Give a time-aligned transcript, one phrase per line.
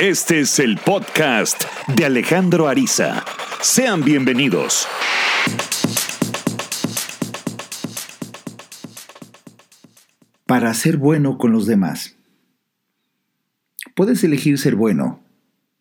[0.00, 3.22] Este es el podcast de Alejandro Ariza.
[3.60, 4.88] Sean bienvenidos.
[10.46, 12.16] Para ser bueno con los demás.
[13.94, 15.20] Puedes elegir ser bueno,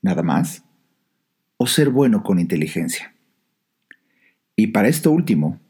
[0.01, 0.65] nada más,
[1.55, 3.15] o ser bueno con inteligencia.
[4.57, 5.61] Y para esto último,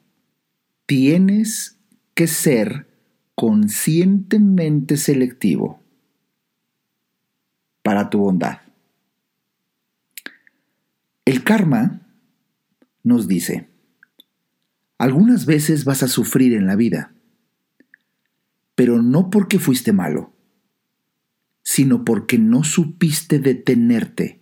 [0.88, 1.78] tienes
[2.16, 2.88] que ser
[3.36, 5.84] conscientemente selectivo
[7.90, 8.60] para tu bondad.
[11.26, 12.02] El karma
[13.02, 13.68] nos dice,
[15.00, 17.16] algunas veces vas a sufrir en la vida,
[18.76, 20.32] pero no porque fuiste malo,
[21.64, 24.40] sino porque no supiste detenerte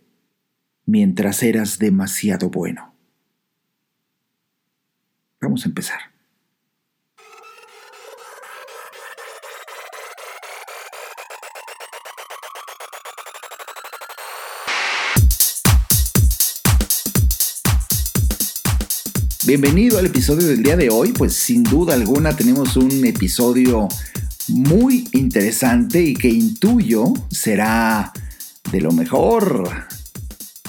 [0.85, 2.93] mientras eras demasiado bueno.
[5.39, 6.16] Vamos a empezar.
[19.47, 23.87] Bienvenido al episodio del día de hoy, pues sin duda alguna tenemos un episodio
[24.49, 28.11] muy interesante y que intuyo será
[28.69, 29.69] de lo mejor.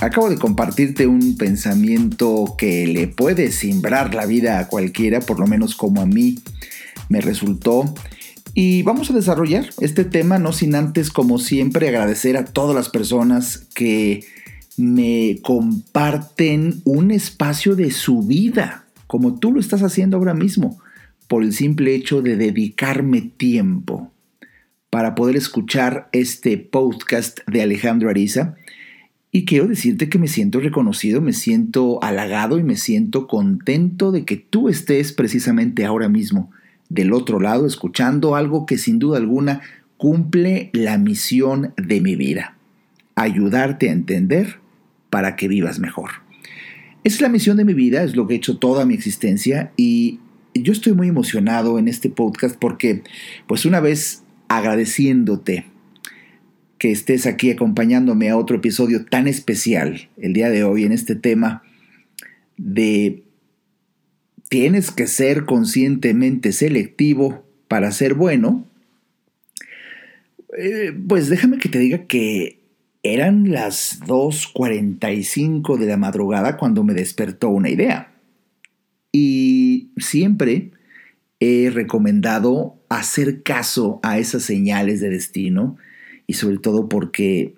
[0.01, 5.49] Acabo de compartirte un pensamiento que le puede simbrar la vida a cualquiera, por lo
[5.49, 6.39] menos como a mí
[7.09, 7.93] me resultó.
[8.55, 12.91] Y vamos a desarrollar este tema, no sin antes, como siempre, agradecer a todas las
[12.91, 14.25] personas que
[14.79, 20.79] me comparten un espacio de su vida, como tú lo estás haciendo ahora mismo,
[21.27, 24.12] por el simple hecho de dedicarme tiempo
[24.91, 28.55] para poder escuchar este podcast de Alejandro Ariza.
[29.31, 34.25] Y quiero decirte que me siento reconocido, me siento halagado y me siento contento de
[34.25, 36.51] que tú estés precisamente ahora mismo
[36.89, 39.61] del otro lado escuchando algo que sin duda alguna
[39.99, 42.56] cumple la misión de mi vida,
[43.15, 44.61] ayudarte a entender
[45.11, 46.11] para que vivas mejor.
[47.05, 50.21] Es la misión de mi vida, es lo que he hecho toda mi existencia y
[50.55, 53.03] yo estoy muy emocionado en este podcast porque,
[53.47, 55.66] pues una vez agradeciéndote
[56.78, 61.16] que estés aquí acompañándome a otro episodio tan especial el día de hoy en este
[61.16, 61.62] tema
[62.56, 63.22] de
[64.49, 68.66] tienes que ser conscientemente selectivo para ser bueno,
[70.56, 72.57] eh, pues déjame que te diga que
[73.03, 78.12] eran las 2.45 de la madrugada cuando me despertó una idea.
[79.12, 80.72] Y siempre
[81.41, 85.76] he recomendado hacer caso a esas señales de destino
[86.26, 87.54] y sobre todo porque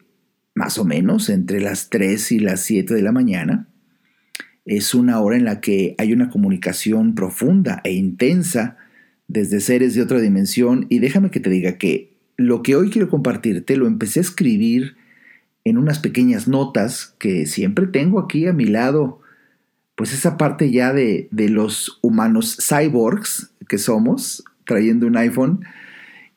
[0.55, 3.69] más o menos entre las 3 y las 7 de la mañana
[4.67, 8.77] es una hora en la que hay una comunicación profunda e intensa
[9.27, 13.09] desde seres de otra dimensión y déjame que te diga que lo que hoy quiero
[13.09, 14.97] compartirte lo empecé a escribir
[15.65, 19.21] en unas pequeñas notas que siempre tengo aquí a mi lado,
[19.95, 25.65] pues esa parte ya de, los humanos cyborgs que somos, trayendo un iPhone.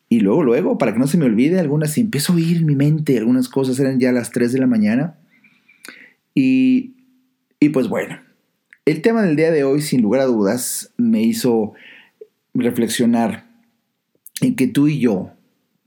[0.10, 2.76] Y luego, luego, para que no se me olvide, algunas, empiezo a oír en mi
[2.76, 5.16] mente, algunas cosas eran ya las 3 de la mañana.
[6.36, 6.94] Y,
[7.60, 8.20] y pues bueno,
[8.86, 11.74] el tema del día de hoy, sin lugar a dudas, me hizo
[12.54, 13.48] reflexionar
[14.42, 15.33] en que tú y yo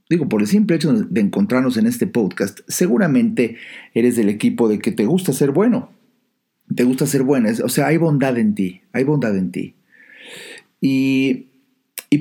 [0.08, 3.56] digo, por el simple hecho de encontrarnos en este podcast, seguramente
[3.94, 5.90] eres del equipo de que te gusta ser bueno.
[6.74, 7.52] Te gusta ser buena.
[7.64, 8.82] O sea, hay bondad en ti.
[8.92, 9.74] Hay bondad en ti.
[10.80, 11.46] Y,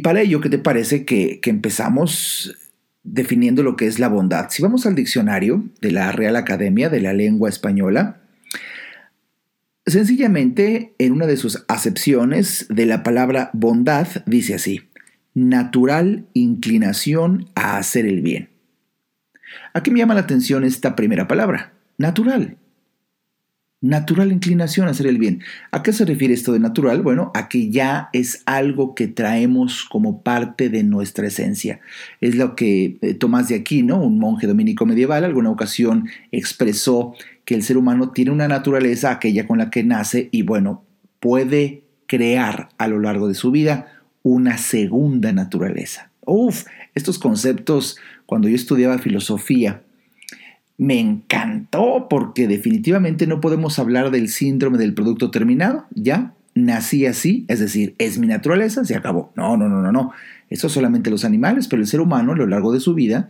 [0.03, 2.57] para ello, ¿qué te parece que, que empezamos
[3.03, 4.47] definiendo lo que es la bondad?
[4.49, 8.21] Si vamos al diccionario de la Real Academia de la Lengua Española,
[9.85, 14.81] sencillamente en una de sus acepciones de la palabra bondad dice así
[15.35, 18.49] natural inclinación a hacer el bien.
[19.73, 22.57] Aquí me llama la atención esta primera palabra, natural.
[23.81, 25.43] Natural inclinación a hacer el bien.
[25.69, 27.03] ¿A qué se refiere esto de natural?
[27.03, 31.81] Bueno, a que ya es algo que traemos como parte de nuestra esencia.
[32.21, 37.53] Es lo que eh, Tomás de Aquino, un monje dominico medieval, alguna ocasión expresó que
[37.53, 40.83] el ser humano tiene una naturaleza, aquella con la que nace, y bueno,
[41.19, 43.94] puede crear a lo largo de su vida
[44.25, 46.09] una segunda naturaleza.
[46.25, 49.83] Uf, estos conceptos, cuando yo estudiaba filosofía,
[50.79, 56.33] me encantó porque definitivamente no podemos hablar del síndrome del producto terminado, ¿ya?
[56.55, 59.31] Nací así, es decir, es mi naturaleza, se acabó.
[59.35, 60.11] No, no, no, no, no.
[60.49, 63.29] Eso solamente los animales, pero el ser humano a lo largo de su vida,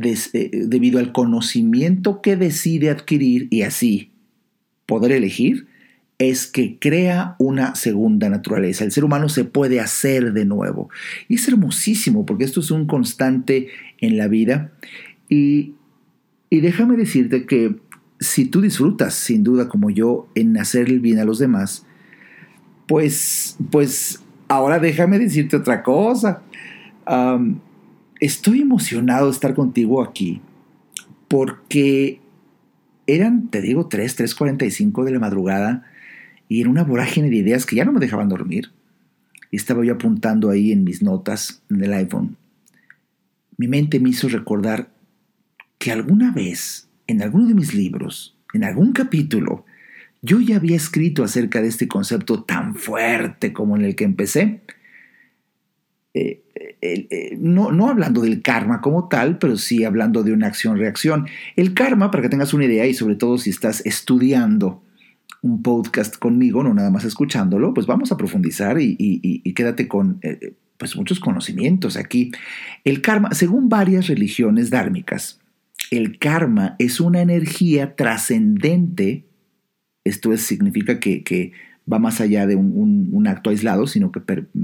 [0.00, 4.12] eh, debido al conocimiento que decide adquirir y así
[4.86, 5.66] poder elegir,
[6.18, 8.84] es que crea una segunda naturaleza.
[8.84, 10.88] El ser humano se puede hacer de nuevo.
[11.28, 13.68] Y es hermosísimo porque esto es un constante
[14.00, 14.72] en la vida.
[15.28, 15.74] Y,
[16.50, 17.76] Y déjame decirte que
[18.20, 21.84] si tú disfrutas, sin duda como yo, en hacer el bien a los demás,
[22.86, 26.42] pues, pues ahora déjame decirte otra cosa.
[28.20, 30.40] estoy emocionado de estar contigo aquí
[31.28, 32.20] porque
[33.06, 35.84] eran, te digo, 3, 3.45 de la madrugada
[36.48, 38.70] y en una vorágine de ideas que ya no me dejaban dormir.
[39.50, 42.36] Y estaba yo apuntando ahí en mis notas en el iPhone.
[43.56, 44.90] Mi mente me hizo recordar
[45.78, 49.64] que alguna vez, en alguno de mis libros, en algún capítulo,
[50.22, 54.62] yo ya había escrito acerca de este concepto tan fuerte como en el que empecé.
[56.14, 56.42] Eh,
[56.80, 61.26] eh, no, no, hablando del karma como tal, pero sí hablando de una acción-reacción.
[61.56, 64.82] El karma, para que tengas una idea, y sobre todo si estás estudiando
[65.42, 70.54] un podcast conmigo, no nada más escuchándolo, pues vamos a profundizar y, quédate con eh,
[70.78, 72.32] pues muchos conocimientos aquí.
[72.82, 75.40] El karma, según varias religiones dármicas,
[75.90, 79.26] el karma es una energía trascendente,
[80.04, 81.52] esto significa que,
[81.90, 84.20] va más allá de un, acto aislado, sino que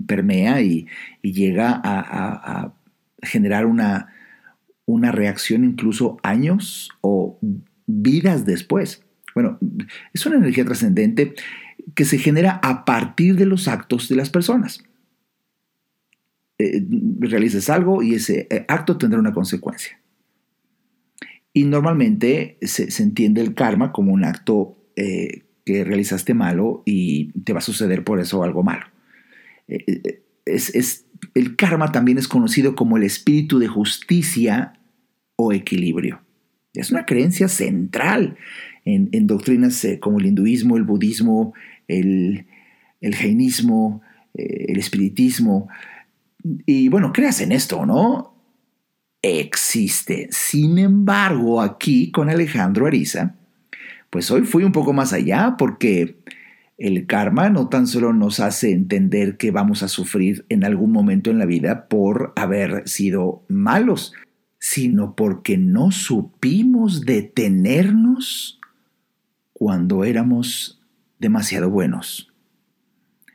[0.06, 0.86] permea y,
[1.22, 2.72] llega a,
[3.22, 4.14] generar una,
[4.86, 7.38] una reacción incluso años o
[7.86, 9.04] vidas después.
[9.34, 9.58] Bueno,
[10.12, 11.34] es una energía trascendente
[11.94, 14.82] que se genera a partir de los actos de las personas.
[16.58, 16.84] Eh,
[17.20, 19.98] realices algo y ese eh, acto tendrá una consecuencia.
[21.52, 27.52] Y normalmente se, entiende el karma como un acto eh, que realizaste malo y te
[27.52, 28.86] va a suceder por eso algo malo.
[30.44, 34.74] Es, el karma también es conocido como el espíritu de justicia
[35.36, 36.20] o equilibrio.
[36.74, 38.36] Es una creencia central
[38.84, 41.54] en, doctrinas eh, como el hinduismo, el budismo,
[41.88, 42.46] el,
[43.02, 44.02] jainismo,
[44.34, 45.68] eh, el espiritismo.
[46.66, 48.34] Y bueno, creas en esto, ¿no?
[49.22, 50.28] Existe.
[50.30, 53.34] Sin embargo, aquí con Alejandro Ariza,
[54.08, 56.16] pues hoy fui un poco más allá porque
[56.78, 61.30] el karma no tan solo nos hace entender que vamos a sufrir en algún momento
[61.30, 64.14] en la vida por haber sido malos,
[64.58, 68.59] sino porque no supimos detenernos
[69.60, 70.80] cuando éramos
[71.18, 72.32] demasiado buenos.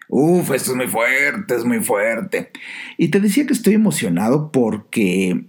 [0.09, 2.49] Uf, esto es muy fuerte, es muy fuerte.
[2.97, 5.45] Y te decía que estoy emocionado porque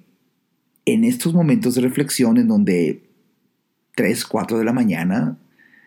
[0.85, 3.09] en estos momentos de reflexión en donde
[3.95, 5.39] 3, 4 de la mañana,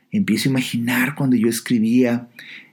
[0.09, 2.27] empiezo a imaginar cuando yo escribía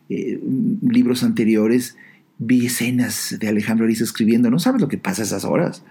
[0.08, 0.40] eh,
[0.80, 1.98] libros anteriores,
[2.38, 5.84] vi escenas de Alejandro Ariza escribiendo, no sabes lo que pasa a esas horas.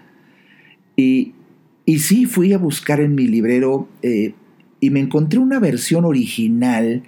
[0.96, 1.34] Y,
[1.84, 4.34] y sí, fui a buscar en mi librero eh,
[4.80, 7.02] y me encontré una versión original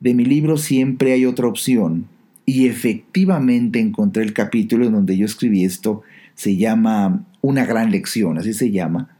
[0.00, 2.06] de mi libro Siempre hay otra opción.
[2.44, 6.02] Y efectivamente encontré el capítulo en donde yo escribí esto.
[6.34, 9.16] Se llama Una gran lección, así se llama.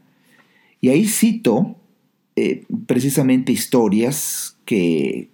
[0.81, 1.75] Y ahí cito
[2.35, 5.29] eh, precisamente historias que,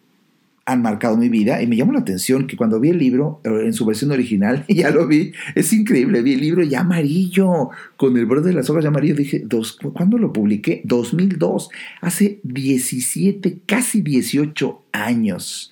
[0.65, 3.49] han marcado mi vida y me llamó la atención que cuando vi el libro eh,
[3.65, 8.17] en su versión original, ya lo vi, es increíble, vi el libro ya amarillo, con
[8.17, 10.81] el borde de las hojas ya amarillo, dije, dos, ¿cuándo lo publiqué?
[10.85, 11.69] 2002,
[12.01, 15.71] hace 17, casi 18 años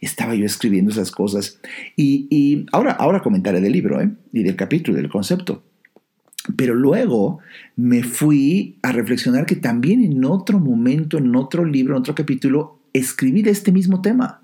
[0.00, 1.60] estaba yo escribiendo esas cosas.
[1.96, 4.10] Y, ahora, ahora comentaré del libro ¿eh?
[4.32, 5.62] y del capítulo, del concepto.
[6.56, 7.40] Pero luego
[7.76, 12.79] me fui a reflexionar que también en otro momento, en otro libro, en otro capítulo,
[12.92, 14.42] escribir este mismo tema.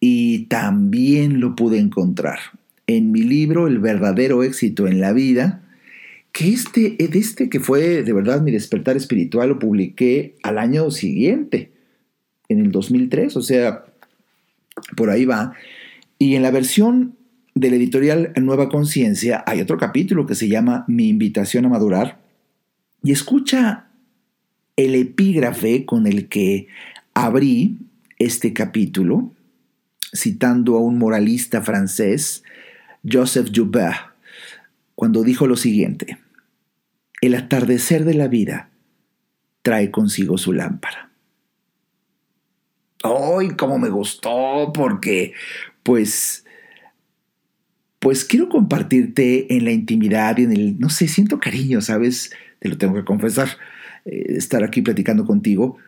[0.00, 2.38] Y también lo pude encontrar
[2.86, 5.62] en mi libro El verdadero éxito en la vida,
[6.32, 11.72] que este, este que fue de verdad mi despertar espiritual lo publiqué al año siguiente,
[12.48, 13.84] en el 2003, o sea,
[14.96, 15.54] por ahí va.
[16.18, 17.16] Y en la versión
[17.54, 22.20] de la editorial Nueva Conciencia hay otro capítulo que se llama Mi invitación a madurar.
[23.02, 23.86] Y escucha
[24.76, 26.68] el epígrafe con el que
[27.16, 27.78] abrí
[28.18, 29.32] este capítulo
[30.14, 32.44] citando a un moralista francés,
[33.10, 34.12] Joseph Joubert,
[34.94, 36.18] cuando dijo lo siguiente,
[37.22, 38.68] el atardecer de la vida
[39.62, 41.10] trae consigo su lámpara.
[43.02, 44.70] ¡Ay, cómo me gustó!
[44.74, 45.32] Porque,
[45.82, 46.44] pues,
[47.98, 52.34] pues quiero compartirte en la intimidad y en el, no sé, siento cariño, ¿sabes?
[52.58, 53.48] Te lo tengo que confesar,
[54.04, 55.78] eh, estar aquí platicando contigo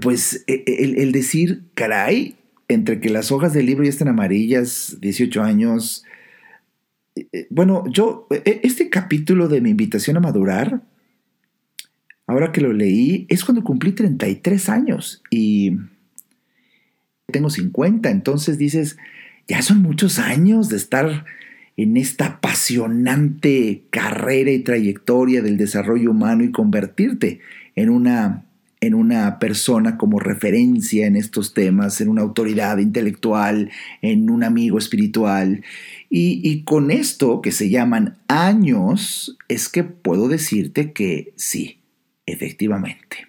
[0.00, 2.36] pues e, e, el, decir, caray,
[2.68, 6.04] entre que las hojas del libro ya están amarillas, 18 años.
[7.14, 10.82] Eh, bueno, yo, e, este capítulo de mi invitación a madurar,
[12.26, 15.76] ahora que lo leí, es cuando cumplí 33 años y
[17.30, 18.96] tengo 50, entonces dices,
[19.48, 21.24] ya son muchos años de estar
[21.76, 27.40] en esta apasionante carrera y trayectoria del desarrollo humano y convertirte
[27.74, 28.44] en una,
[28.82, 33.70] en una persona como referencia en estos temas, en una autoridad intelectual,
[34.02, 35.62] en un amigo espiritual.
[36.10, 41.78] Y, con esto que se llaman años, es que puedo decirte que sí,
[42.26, 43.28] efectivamente.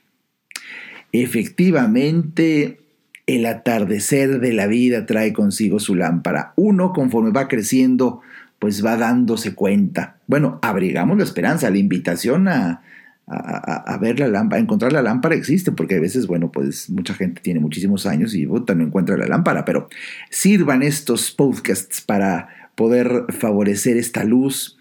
[1.11, 2.79] Efectivamente,
[3.27, 6.53] el atardecer de la vida trae consigo su lámpara.
[6.55, 8.21] Uno, conforme va creciendo,
[8.57, 10.17] pues va dándose cuenta.
[10.25, 12.81] Bueno, abrigamos la esperanza, la invitación a,
[13.25, 17.13] a, ver la lámpara, a encontrar la lámpara existe, porque a veces, bueno, pues mucha
[17.13, 19.87] gente tiene muchísimos años y no encuentra la lámpara, pero
[20.29, 24.77] sirvan estos podcasts para poder favorecer esta luz.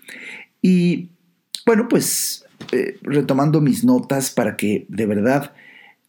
[0.60, 1.10] Y
[1.66, 5.52] bueno, pues eh, retomando mis notas para que de verdad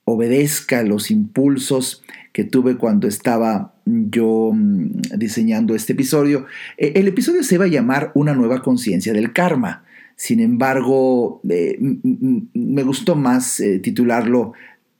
[0.05, 6.45] obedezca los impulsos que tuve cuando estaba yo mm, diseñando este episodio.
[6.77, 9.83] E, el episodio se va a llamar Una nueva conciencia del karma.
[10.23, 14.53] Sin embargo, eh, me gustó más eh, titularlo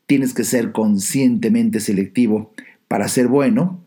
[0.05, 2.51] Tienes que ser conscientemente selectivo
[2.89, 3.81] para ser bueno.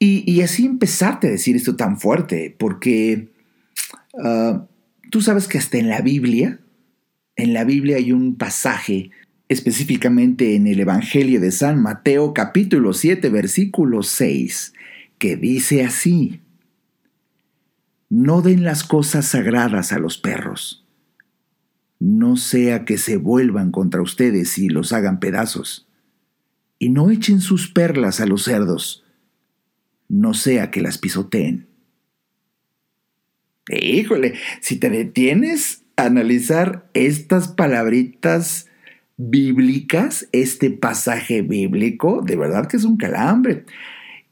[0.00, 3.28] Y, así empezarte a decir esto tan fuerte, porque
[4.20, 4.66] ah,
[5.10, 6.58] tú sabes que hasta en la Biblia,
[7.36, 9.12] en la Biblia hay un pasaje
[9.48, 14.72] específicamente en el Evangelio de San Mateo capítulo 7 versículo 6,
[15.18, 16.40] que dice así,
[18.08, 20.84] No den las cosas sagradas a los perros,
[21.98, 25.88] no sea que se vuelvan contra ustedes y los hagan pedazos,
[26.78, 29.04] y no echen sus perlas a los cerdos,
[30.08, 31.66] no sea que las pisoteen.
[33.68, 38.68] Híjole, si te detienes a analizar estas palabritas
[39.16, 43.64] bíblicas, este pasaje bíblico, de verdad que es un calambre.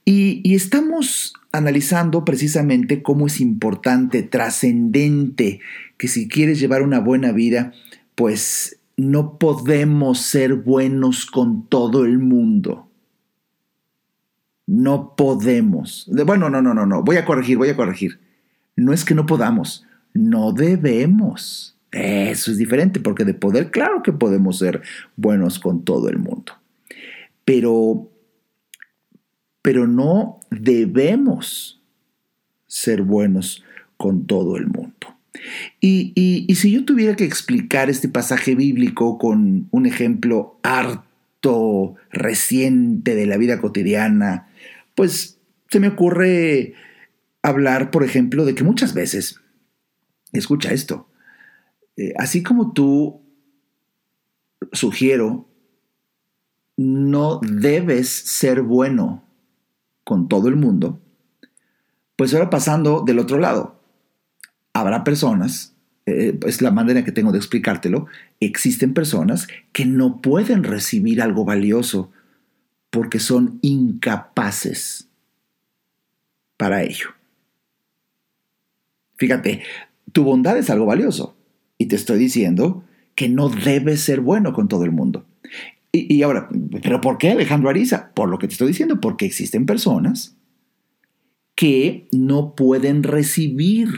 [0.04, 5.60] Y, estamos analizando precisamente cómo es importante, trascendente,
[5.96, 7.72] que si quieres llevar una buena vida,
[8.16, 12.88] pues no podemos ser buenos con todo el mundo.
[14.66, 16.10] No podemos.
[16.26, 17.04] Bueno, no, no, no, no.
[17.04, 18.18] Voy a corregir, voy a corregir.
[18.74, 21.78] No es que no podamos, no debemos.
[21.92, 24.82] Eso es diferente, porque de poder, claro que podemos ser
[25.14, 26.54] buenos con todo el mundo.
[27.44, 28.10] Pero,
[29.64, 31.80] pero no debemos
[32.66, 33.64] ser buenos
[33.96, 35.16] con todo el mundo.
[35.80, 43.14] Y, y, si yo tuviera que explicar este pasaje bíblico con un ejemplo harto reciente
[43.14, 44.48] de la vida cotidiana,
[44.94, 45.38] pues
[45.70, 46.74] se me ocurre
[47.40, 49.40] hablar, por ejemplo, de que muchas veces,
[50.34, 51.08] escucha esto,
[51.96, 53.22] eh, así como tú,
[54.72, 55.48] sugiero,
[56.76, 59.24] no debes ser bueno
[60.04, 61.00] con todo el mundo,
[62.16, 63.80] pues ahora pasando del otro lado,
[64.72, 65.74] habrá personas,
[66.06, 68.06] eh, es la manera que tengo de explicártelo,
[68.40, 72.12] existen personas que no pueden recibir algo valioso
[72.90, 75.08] porque son incapaces
[76.56, 77.08] para ello.
[79.16, 79.62] Fíjate,
[80.12, 81.36] tu bondad es algo valioso,
[81.78, 82.84] y te estoy diciendo
[83.14, 85.24] que no debes ser bueno con todo el mundo.
[85.96, 86.48] Y, ahora,
[86.82, 88.10] ¿pero por qué Alejandro Ariza?
[88.14, 90.36] Por lo que te estoy diciendo, porque existen personas
[91.54, 93.90] que no pueden recibir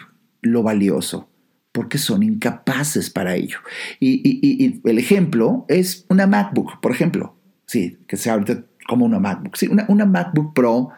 [0.42, 1.30] lo valioso
[1.72, 3.58] porque son incapaces para ello.
[3.98, 7.34] Y, el ejemplo es una MacBook, por ejemplo.
[7.64, 9.56] Sí, que sea ahorita como una MacBook.
[9.56, 10.90] Sí, una, una MacBook Pro,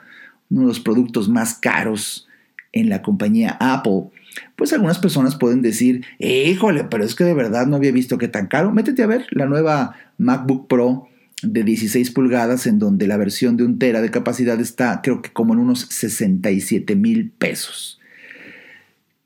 [0.50, 2.28] uno de los productos más caros
[2.72, 4.10] en la compañía Apple,
[4.56, 8.28] pues algunas personas pueden decir, híjole, pero es que de verdad no había visto que
[8.28, 8.72] tan caro.
[8.72, 11.08] Métete a ver la nueva MacBook Pro
[11.42, 15.32] de 16 pulgadas en donde la versión de un tera de capacidad está creo que
[15.32, 18.00] como en unos 67 mil pesos.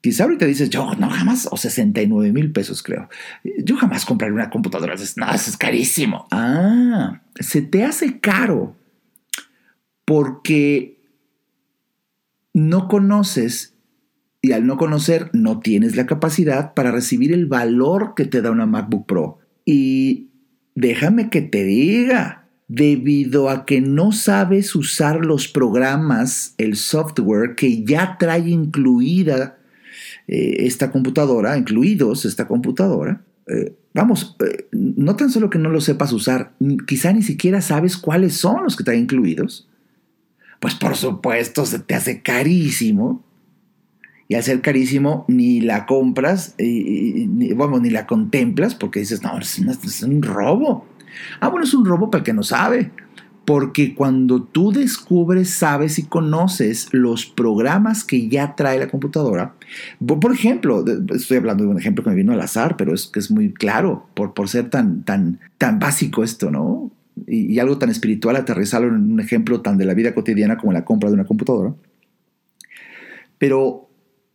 [0.02, 3.08] Quizá ahorita dices, yo no jamás, o 69 mil pesos creo.
[3.58, 6.26] Yo jamás compraré una computadora, no, eso es carísimo.
[6.32, 8.74] Ah, se te hace caro
[10.04, 10.98] porque
[12.52, 13.71] no conoces
[14.42, 18.50] y al no conocer no tienes la capacidad para recibir el valor que te da
[18.50, 19.38] una MacBook Pro.
[19.64, 20.30] Y
[20.74, 27.84] déjame que te diga, debido a que no sabes usar los programas, el software que
[27.84, 29.58] ya trae incluida
[30.26, 35.80] eh, esta computadora, incluidos esta computadora, eh, vamos, eh, no tan solo que no lo
[35.80, 36.52] sepas usar,
[36.86, 39.68] quizá ni siquiera sabes cuáles son los que trae incluidos
[40.62, 43.24] pues por supuesto se te hace carísimo.
[44.32, 49.38] Y al ser carísimo, ni la compras, y, ni, ni la contemplas, porque dices, no,
[49.38, 50.86] es, un robo.
[51.40, 52.92] Ah, bueno, es un robo para el que no sabe,
[53.44, 59.54] Porque cuando tú descubres, sabes y conoces los programas que ya trae la computadora,
[59.98, 60.82] por ejemplo,
[61.14, 63.52] estoy hablando de un ejemplo que me vino al azar, pero es que es muy
[63.52, 66.90] claro por, por ser tan, tan, tan básico esto, ¿no?
[67.26, 70.72] Y, y algo tan espiritual, aterrizarlo en un ejemplo tan de la vida cotidiana como
[70.72, 71.74] la compra de una computadora.
[73.36, 73.90] Pero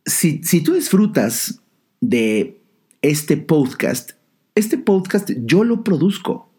[0.08, 1.60] si, si tú disfrutas
[2.00, 2.60] de
[3.02, 4.12] este podcast,
[4.54, 6.50] este podcast yo lo produzco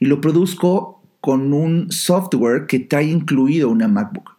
[0.00, 4.36] y lo produzco con un software que trae incluido una MacBook,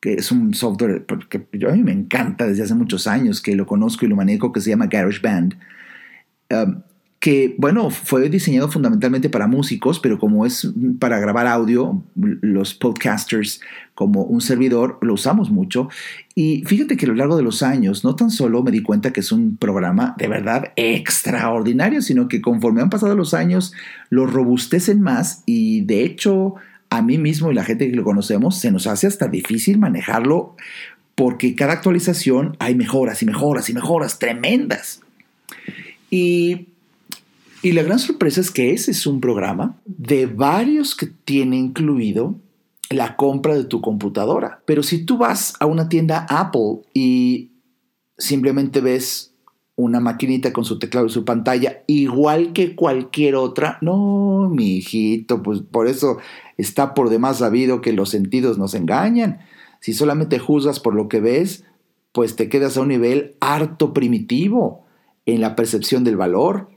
[0.00, 3.66] que es un software que a mí me encanta desde hace muchos años, que lo
[3.66, 5.58] conozco y lo manejo, que se llama GarageBand.
[6.50, 6.82] Um,
[7.26, 13.60] que, bueno, fue diseñado fundamentalmente para músicos, pero como es para grabar audio, los podcasters
[13.96, 15.88] como un servidor lo usamos mucho.
[16.36, 19.12] Y fíjate que a lo largo de los años, no tan solo me di cuenta
[19.12, 23.72] que es un programa de verdad extraordinario, sino que conforme han pasado los años,
[24.08, 26.54] lo robustecen más y de hecho
[26.90, 30.54] a mí mismo y la gente que lo conocemos se nos hace hasta difícil manejarlo
[31.16, 35.00] porque cada actualización hay mejoras y mejoras y mejoras tremendas.
[36.08, 36.68] Y
[37.66, 42.36] y la gran sorpresa es que ese es un programa de varios que tiene incluido
[42.90, 44.62] la compra de tu computadora.
[44.66, 47.50] Pero si tú vas a una tienda Apple y
[48.18, 49.34] simplemente ves
[49.74, 55.42] una maquinita con su teclado y su pantalla, igual que cualquier otra, no, mi hijito,
[55.42, 56.18] pues por eso
[56.58, 59.40] está por demás sabido que los sentidos nos engañan.
[59.80, 61.64] Si solamente juzgas por lo que ves,
[62.12, 64.86] pues te quedas a un nivel harto primitivo
[65.26, 66.75] en la percepción del valor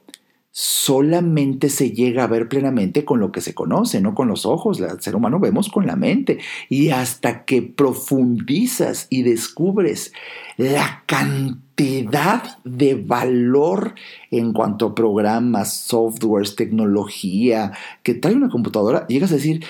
[0.62, 4.82] solamente se llega a ver plenamente con lo que se conoce, no con los ojos.
[4.82, 6.40] El ser humano vemos con la mente.
[6.68, 10.12] Y hasta que profundizas y descubres
[10.58, 13.96] la cantidad de valor
[14.32, 17.72] en cuanto a programas, softwares, tecnología
[18.04, 19.64] que trae una computadora, llegas a decir,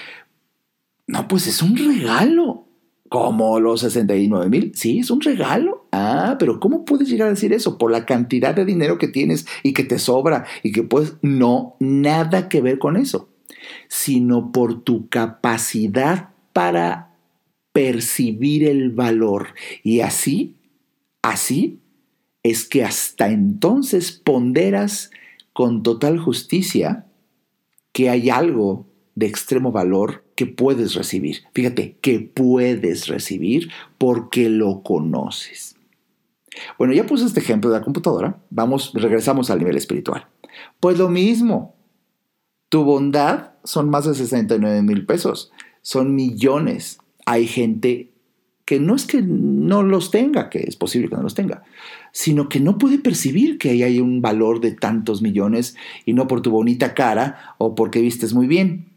[1.05, 2.65] no, pues es un regalo.
[3.09, 5.87] Como los 69 mil, sí, es un regalo.
[5.91, 7.77] Ah, pero ¿cómo puedes llegar a decir eso?
[7.77, 11.15] Por la cantidad de dinero que tienes y que te sobra y que puedes...
[11.21, 13.29] No, nada que ver con eso,
[13.87, 17.15] sino por tu capacidad para
[17.71, 19.55] percibir el valor.
[19.83, 20.57] Y así,
[21.23, 21.79] así
[22.43, 25.11] es que hasta entonces ponderas
[25.53, 27.05] con total justicia
[27.91, 28.88] que hay algo
[29.19, 31.43] de extremo valor que puedes recibir.
[31.53, 35.75] Fíjate, que puedes recibir porque lo conoces.
[36.77, 38.41] Bueno, ya puse este ejemplo de la computadora.
[38.49, 40.27] Vamos, regresamos al nivel espiritual.
[40.79, 41.75] Pues lo mismo.
[42.69, 45.51] Tu bondad son más de 69 mil pesos.
[45.81, 46.99] Son millones.
[47.25, 48.13] Hay gente
[48.63, 51.63] que no es que no los tenga, que es posible que no los tenga,
[52.13, 56.27] sino que no puede percibir que ahí hay un valor de tantos millones y no
[56.27, 58.88] por tu bonita cara o porque vistes muy bien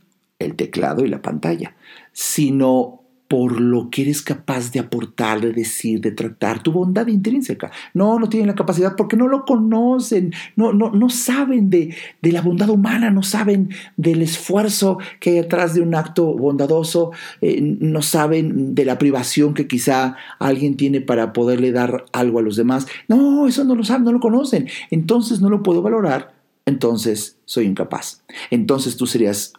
[0.44, 1.74] el teclado y la pantalla,
[2.12, 3.02] sino
[3.33, 7.70] por lo que eres capaz de aportar, de decir, de tratar, tu bondad intrínseca.
[7.94, 12.42] No, no tienen la capacidad porque no lo conocen, no, no, no saben de, la
[12.42, 18.02] bondad humana, no saben del esfuerzo que hay detrás de un acto bondadoso, eh, no
[18.02, 22.87] saben de la privación que quizá alguien tiene para poderle dar algo a los demás.
[23.09, 24.68] No, eso no lo saben, no lo conocen.
[24.90, 26.35] Entonces no lo puedo valorar,
[26.66, 28.22] entonces soy incapaz.
[28.50, 29.55] Entonces tú serías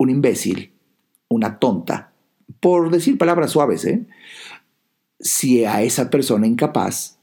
[0.00, 0.72] un imbécil,
[1.28, 2.12] una tonta,
[2.58, 4.06] por decir palabras suaves, ¿eh?
[5.20, 7.18] si a esa persona incapaz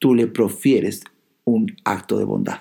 [0.00, 1.04] tú le profieres
[1.44, 2.58] un acto de bondad.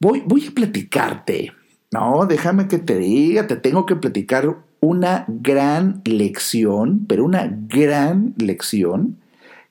[0.00, 1.52] Voy, a platicarte,
[1.92, 8.34] no, déjame que te diga, te tengo que platicar una gran lección, pero una gran
[8.38, 9.18] lección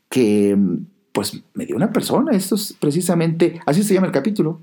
[0.07, 0.55] que
[1.11, 2.31] pues me dio una persona.
[2.31, 4.61] Esto es precisamente, así se llama el capítulo,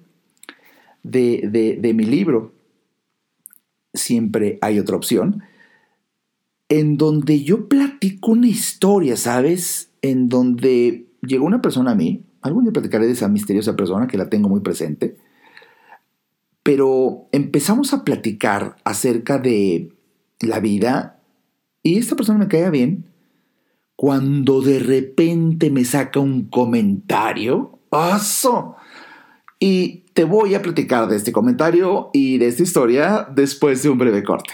[1.11, 2.53] de, mi libro,
[3.95, 5.43] siempre hay otra opción,
[6.69, 9.91] en donde yo platico una historia, ¿sabes?
[10.03, 14.19] En donde llegó una persona a mí, algún día platicaré de esa misteriosa persona que
[14.19, 15.17] la tengo muy presente,
[16.63, 19.93] pero empezamos a platicar acerca de
[20.41, 21.21] la vida
[21.83, 23.07] y esta persona me caía bien
[23.97, 27.81] cuando de repente me saca un comentario.
[27.91, 28.77] ¡Aso!
[29.61, 33.99] Y te voy a platicar de este comentario y de esta historia después de un
[33.99, 34.53] breve corte.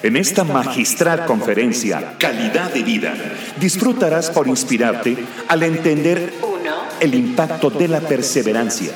[0.04, 3.16] En esta magistral conferencia, Calidad de Vida,
[3.60, 6.34] disfrutarás por inspirarte al entender
[7.00, 8.92] el impacto de la perseverancia.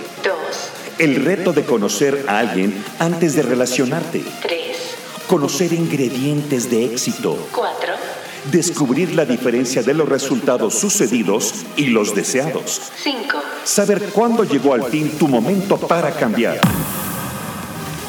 [1.00, 4.24] El reto de conocer a alguien antes de relacionarte.
[5.28, 7.36] Conocer ingredientes de éxito.
[8.52, 12.80] Descubrir la diferencia de los resultados sucedidos y los deseados.
[13.64, 16.60] Saber cuándo llegó al fin tu momento para cambiar.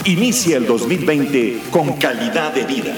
[0.04, 2.92] Inicia el 2020 con calidad de vida.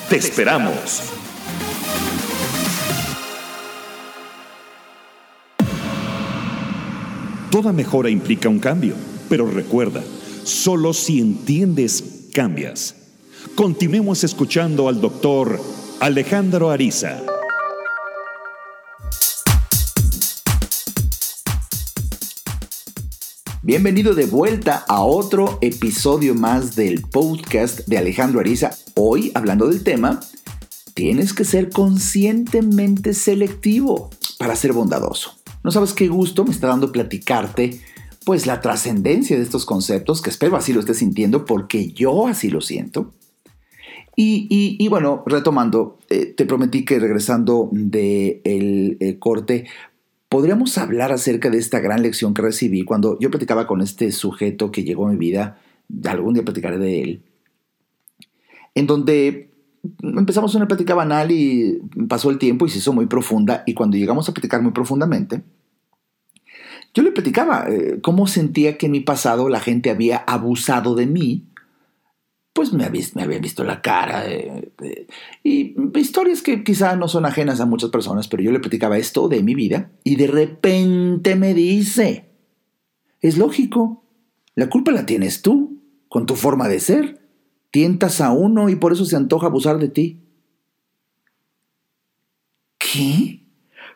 [0.10, 1.02] Te esperamos.
[7.50, 8.94] Toda mejora implica un cambio,
[9.28, 10.04] pero recuerda,
[10.44, 12.96] Solo si entiendes, cambias.
[13.56, 15.58] Continuemos escuchando al doctor
[16.02, 17.22] Alejandro Ariza.
[23.62, 28.72] Bienvenido de vuelta a otro episodio más del podcast de Alejandro Ariza.
[28.96, 30.20] Hoy, hablando del tema,
[30.94, 35.36] tienes que ser conscientemente selectivo para ser bondadoso.
[35.64, 37.80] No sabes qué gusto me está dando platicarte
[38.26, 42.50] pues la trascendencia de estos conceptos, que espero así lo estés sintiendo porque yo así
[42.50, 43.14] lo siento.
[44.16, 49.66] Y, bueno, retomando, eh, te prometí que regresando del de eh, corte,
[50.30, 54.72] podríamos hablar acerca de esta gran lección que recibí cuando yo platicaba con este sujeto
[54.72, 55.60] que llegó a mi vida,
[56.06, 57.24] algún día platicaré de él,
[58.76, 59.50] en donde
[60.02, 63.98] empezamos una plática banal y pasó el tiempo y se hizo muy profunda y cuando
[63.98, 65.44] llegamos a platicar muy profundamente,
[66.94, 71.08] yo le platicaba eh, cómo sentía que en mi pasado la gente había abusado de
[71.08, 71.50] mí,
[72.54, 74.30] pues me, había, me habían visto la cara.
[74.30, 75.08] Eh, eh,
[75.44, 79.28] y historias que quizá no son ajenas a muchas personas, pero yo le platicaba esto
[79.28, 82.30] de mi vida y de repente me dice,
[83.22, 84.04] es lógico,
[84.54, 87.22] la culpa la tienes tú, con tu forma de ser.
[87.72, 90.22] Tientas a uno y por eso se antoja abusar de ti.
[92.78, 93.48] ¿Qué?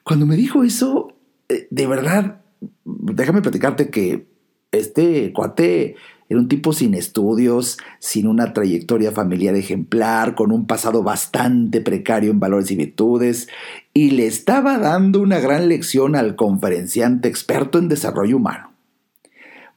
[0.03, 1.13] Cuando me dijo eso,
[1.47, 2.41] de verdad
[2.87, 4.27] déjame platicarte que
[4.71, 5.95] este cuate
[6.29, 12.31] era un tipo sin estudios, sin una trayectoria familiar ejemplar, con un pasado bastante precario
[12.31, 13.47] en valores y virtudes,
[13.93, 18.73] y le estaba dando una gran lección al conferenciante experto en desarrollo humano.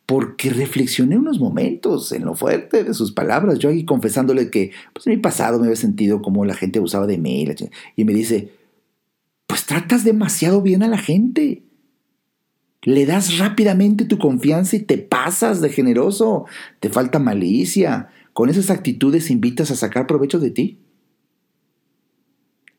[0.07, 5.07] Porque reflexioné unos momentos en lo fuerte de sus palabras, yo ahí confesándole que pues,
[5.07, 7.47] en mi pasado me había sentido como la gente abusaba de mí,
[7.95, 8.51] y me dice,
[9.47, 11.63] pues tratas demasiado bien a la gente
[12.83, 16.47] le das rápidamente tu confianza y te pasas de generoso.
[16.81, 18.09] Te falta malicia.
[18.33, 20.79] Con esas actitudes invitas a sacar provecho de ti.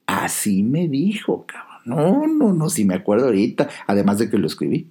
[0.08, 1.72] Así me dijo, cabrón.
[1.86, 4.88] No, no, no, si me acuerdo ahorita, además de que lo escribí.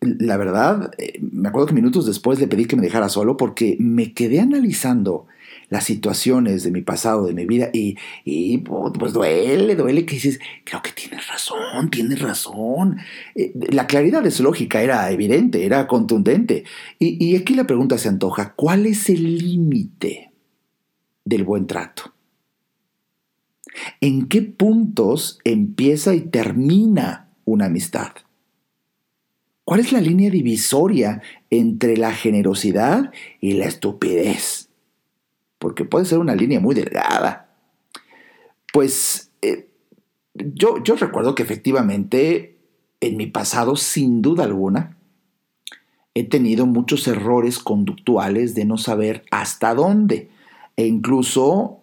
[0.00, 3.76] La verdad, eh, me acuerdo que minutos después le pedí que me dejara solo porque
[3.78, 5.26] me quedé analizando
[5.68, 7.96] las situaciones de mi pasado, de mi vida, y,
[8.58, 12.98] pues duele, duele que dices, creo que tienes razón, tienes razón.
[13.34, 16.64] Eh, la claridad de su lógica era evidente, era contundente.
[16.98, 20.32] Y, y aquí la pregunta se antoja, ¿cuál es el límite
[21.24, 22.14] del buen trato?
[24.00, 28.12] ¿En qué puntos empieza y termina una amistad?
[29.64, 34.65] ¿Cuál es la línea divisoria entre la generosidad y la estupidez?
[35.58, 37.48] Porque puede ser una línea muy delgada.
[38.72, 39.68] Pues eh,
[40.34, 42.58] yo, yo recuerdo que efectivamente
[43.00, 44.98] en mi pasado, sin duda alguna,
[46.14, 50.30] he tenido muchos errores conductuales de no saber hasta dónde.
[50.76, 51.80] E incluso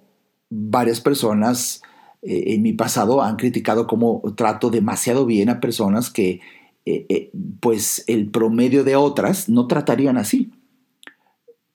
[0.49, 1.81] varias personas
[2.21, 6.41] eh, en mi pasado han criticado cómo trato demasiado bien a personas que,
[6.85, 10.51] eh, pues, el promedio de otras no tratarían así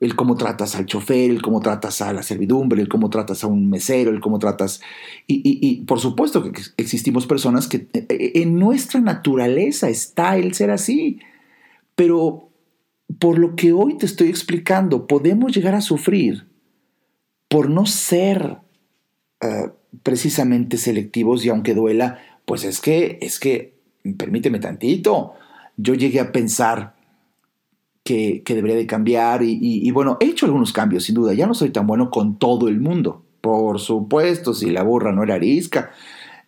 [0.00, 3.48] el cómo tratas al chofer, el cómo tratas a la servidumbre, el cómo tratas a
[3.48, 4.80] un mesero, el cómo tratas...
[5.26, 10.70] Y, por supuesto que existimos personas que eh, eh, en nuestra naturaleza está el ser
[10.70, 11.18] así,
[11.96, 12.48] pero
[13.18, 16.46] por lo que hoy te estoy explicando, podemos llegar a sufrir
[17.48, 18.58] por no ser
[19.40, 19.70] eh,
[20.04, 23.74] precisamente selectivos y aunque duela, pues es que, es que,
[24.16, 25.32] permíteme tantito,
[25.76, 26.97] yo llegué a pensar
[28.08, 31.70] que, debería de cambiar y, bueno, he hecho algunos cambios, sin duda, ya no soy
[31.70, 35.90] tan bueno con todo el mundo, por supuesto, si la burra no era arisca,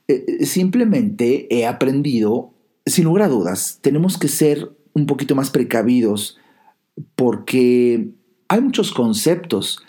[0.09, 2.55] eh, eh, simplemente he aprendido,
[2.87, 6.39] sin lugar a dudas, tenemos que ser un poquito más precavidos
[7.15, 8.09] porque
[8.49, 9.83] hay muchos conceptos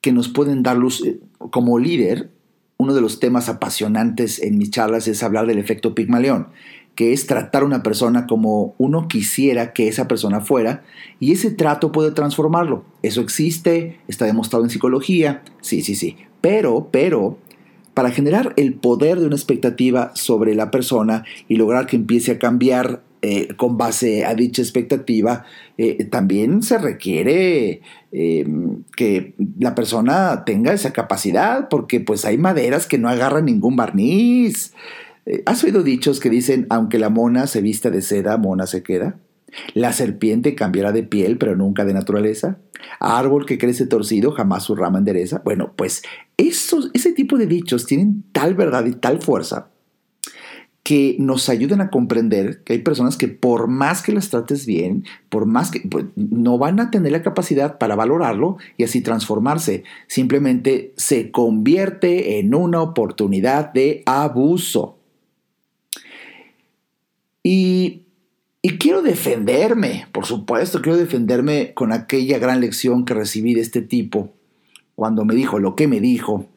[0.00, 2.32] que nos pueden dar luz eh, como líder.
[2.78, 6.48] Uno de los temas apasionantes en mis charlas es hablar del efecto Pigmalión,
[6.96, 10.82] que es tratar a una persona como uno quisiera que esa persona fuera,
[11.20, 12.84] y ese trato puede transformarlo.
[13.02, 16.16] Eso existe, está demostrado en psicología, sí, sí, sí.
[16.40, 17.38] Pero, pero,
[17.92, 22.38] para generar el poder de una expectativa sobre la persona y lograr que empiece a
[22.38, 25.44] cambiar eh, con base a dicha expectativa,
[25.78, 27.80] eh, también se requiere
[28.12, 33.76] em, que la persona tenga esa capacidad, porque pues hay maderas que no agarran ningún
[33.76, 34.72] barniz.
[35.26, 38.82] Eh, ¿Has oído dichos que dicen, aunque la mona se vista de seda, mona se
[38.82, 39.18] queda?
[39.74, 42.58] La serpiente cambiará de piel, pero nunca de naturaleza.
[43.00, 45.42] Árbol que crece torcido, jamás su rama endereza.
[45.44, 46.02] Bueno, pues
[46.36, 49.70] esos, ese tipo de dichos tienen tal verdad y tal fuerza
[50.86, 55.04] que nos ayuden a comprender que hay personas que por más que las trates bien,
[55.28, 59.82] por más que pues, no van a tener la capacidad para valorarlo y así transformarse.
[60.06, 64.95] Simplemente se convierte en una oportunidad de abuso.
[67.48, 68.02] Y,
[68.80, 74.32] quiero defenderme, por supuesto, quiero defenderme con aquella gran lección que recibí de este tipo
[74.96, 76.48] cuando me dijo lo que me dijo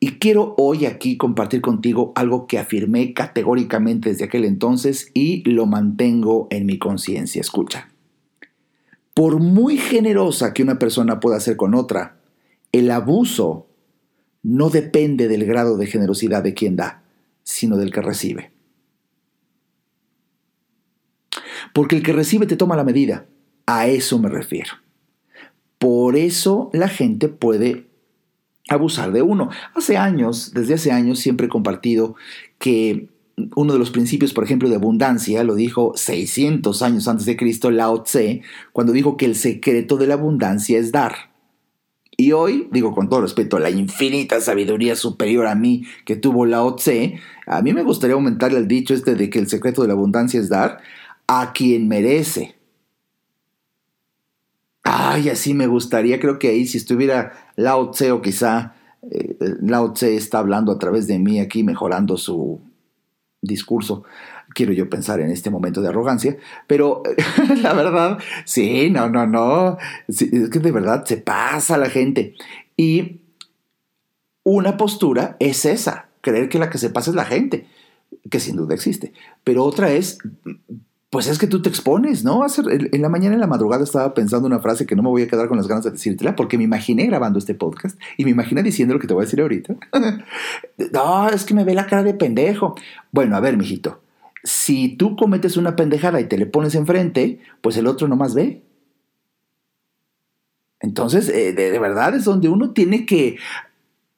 [0.00, 5.66] y quiero hoy aquí compartir contigo algo que afirmé categóricamente desde aquel entonces y lo
[5.66, 7.42] mantengo en mi conciencia.
[7.42, 7.90] Escucha.
[9.12, 12.16] Por muy generosa que una persona pueda ser con otra,
[12.72, 13.66] el abuso
[14.42, 17.02] no depende del grado de generosidad de quien da,
[17.42, 18.57] sino del que recibe.
[21.78, 23.26] Porque el que recibe te toma la medida.
[23.64, 24.72] A eso me refiero.
[25.78, 27.86] Por eso la gente puede
[28.68, 29.50] abusar de uno.
[29.76, 32.16] Hace años, desde hace años, siempre he compartido
[32.58, 33.10] que
[33.54, 37.70] uno de los principios, por ejemplo, de abundancia, lo dijo 600 años antes de Cristo
[37.70, 41.30] Lao Tse, cuando dijo que el secreto de la abundancia es dar.
[42.16, 46.44] Y hoy, digo con todo respeto a la infinita sabiduría superior a mí que tuvo
[46.44, 49.86] Lao Tse, a mí me gustaría aumentar el dicho este de que el secreto de
[49.86, 50.80] la abundancia es dar
[51.28, 52.56] a quien merece.
[54.82, 59.92] Ay, así me gustaría, creo que ahí si estuviera Lao Tse o quizá eh, Lao
[59.92, 62.60] Tse está hablando a través de mí aquí, mejorando su
[63.42, 64.04] discurso.
[64.54, 67.02] Quiero yo pensar en este momento de arrogancia, pero
[67.62, 69.76] la verdad, sí, no, no, no,
[70.08, 70.18] es
[70.50, 72.34] que de verdad se pasa la gente.
[72.74, 73.20] Y
[74.42, 77.66] una postura es esa, creer que la que se pasa es la gente,
[78.30, 79.12] que sin duda existe,
[79.44, 80.18] pero otra es
[81.10, 82.44] pues es que tú te expones, ¿no?
[82.68, 85.28] En la mañana, en la madrugada, estaba pensando una frase que no me voy a
[85.28, 88.62] quedar con las ganas de decírtela, porque me imaginé grabando este podcast y me imaginé
[88.62, 89.74] diciendo lo que te voy a decir ahorita.
[90.92, 92.74] no, es que me ve la cara de pendejo.
[93.10, 94.02] Bueno, a ver, mijito,
[94.44, 98.62] si tú cometes una pendejada y te le pones enfrente, pues el otro nomás ve.
[100.80, 103.38] Entonces, eh, de, verdad es donde uno tiene que,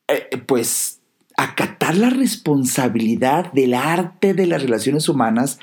[0.08, 1.00] eh, pues,
[1.36, 5.58] acatar la responsabilidad del arte de las relaciones humanas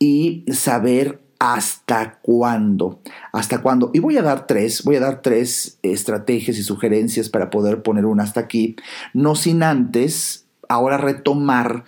[0.00, 3.00] y saber hasta cuándo.
[3.32, 3.90] Hasta cuándo.
[3.94, 8.06] Y voy a dar tres, voy a dar tres estrategias y sugerencias para poder poner
[8.06, 8.74] una hasta aquí,
[9.14, 11.84] no sin antes ahora retomar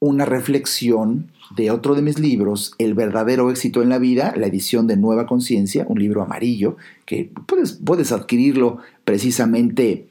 [0.00, 4.86] una reflexión de otro de mis libros, El verdadero éxito en la vida, la edición
[4.86, 6.76] de Nueva Conciencia, un libro amarillo,
[7.06, 10.08] que puedes, puedes adquirirlo precisamente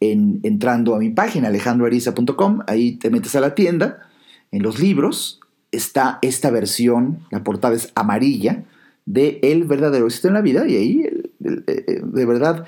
[0.00, 4.10] en, entrando a mi página alejandroariza.com, ahí te metes a la tienda,
[4.50, 5.40] en los libros,
[5.74, 8.64] está esta versión, la portada es amarilla,
[9.06, 10.66] de El verdadero éxito en la vida.
[10.66, 11.02] Y ahí,
[11.44, 12.64] eh, de verdad,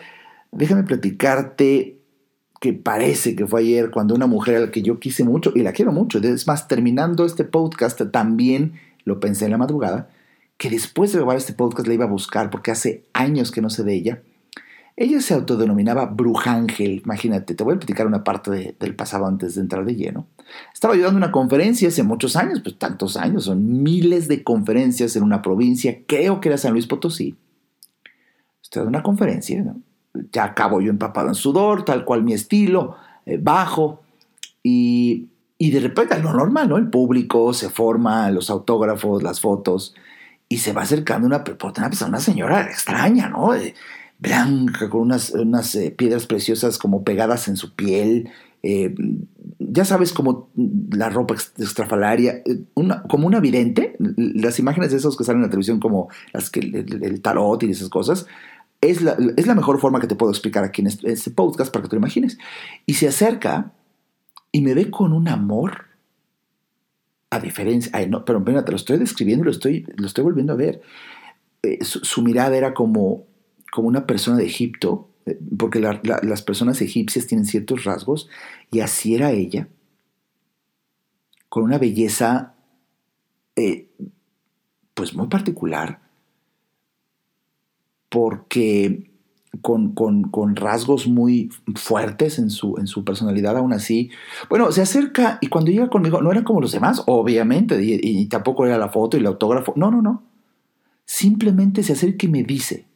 [0.52, 1.98] déjame platicarte
[2.60, 5.62] que parece que fue ayer cuando una mujer a la que yo quise mucho y
[5.62, 10.08] la quiero mucho, es más, terminando este podcast también lo pensé en la madrugada,
[10.56, 13.70] que después de grabar este podcast la iba a buscar porque hace años que no
[13.70, 14.22] sé de ella
[14.96, 19.60] ella se autodenominaba Brujángel, imagínate, te voy a platicar una parte del pasado antes de
[19.60, 20.26] entrar de lleno.
[20.72, 25.22] Estaba ayudando una conferencia hace muchos años, pues tantos años, son miles de conferencias en
[25.22, 27.36] una provincia, creo que era San Luis Potosí.
[28.62, 29.74] Estoy dando una conferencia,
[30.32, 34.00] ya acabo yo empapado en sudor, tal cual mi estilo, eh, bajo,
[34.62, 35.28] y,
[35.58, 36.78] y de repente lo normal, ¿no?
[36.78, 39.94] El público se forma, los autógrafos, las fotos,
[40.48, 43.50] y se va acercando una, una, una señora extraña, ¿no?
[44.18, 48.30] Blanca, con unas, unas eh, piedras preciosas como pegadas en su piel,
[48.62, 48.94] eh,
[49.58, 50.50] ya sabes, como
[50.90, 52.64] la ropa estrafalaria, eh,
[53.08, 56.60] como una vidente, las imágenes de esos que salen en la televisión, como las que
[56.60, 58.26] el, tarot y esas cosas,
[58.80, 61.84] es la, es la, mejor forma que te puedo explicar aquí en este, podcast para
[61.84, 62.38] que te lo imagines.
[62.86, 63.72] Y se acerca
[64.50, 65.86] y me ve con un amor
[67.30, 70.56] a diferencia, no, pero mira, te lo estoy describiendo lo estoy, lo estoy volviendo a
[70.56, 70.80] ver.
[71.82, 73.26] Su, mirada era como,
[73.76, 78.26] como una persona de Egipto, eh, porque las personas egipcias tienen ciertos rasgos,
[78.70, 79.68] y así era ella,
[81.50, 82.54] con una belleza
[83.54, 83.90] eh,
[84.94, 86.00] pues muy particular,
[88.08, 89.10] porque
[89.60, 94.08] con, rasgos muy fuertes en su, en su personalidad, aún así.
[94.48, 98.64] Bueno, se acerca y cuando llega conmigo, no era como los demás, obviamente, y, tampoco
[98.64, 99.74] era la foto y el autógrafo.
[99.76, 100.22] No, no, no.
[101.04, 102.86] Simplemente se acerca y me dice,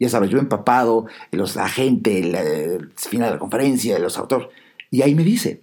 [0.00, 4.48] ya sabes, yo empapado, los, la gente, el, final de la conferencia, los autores,
[4.90, 5.62] y ahí me dice,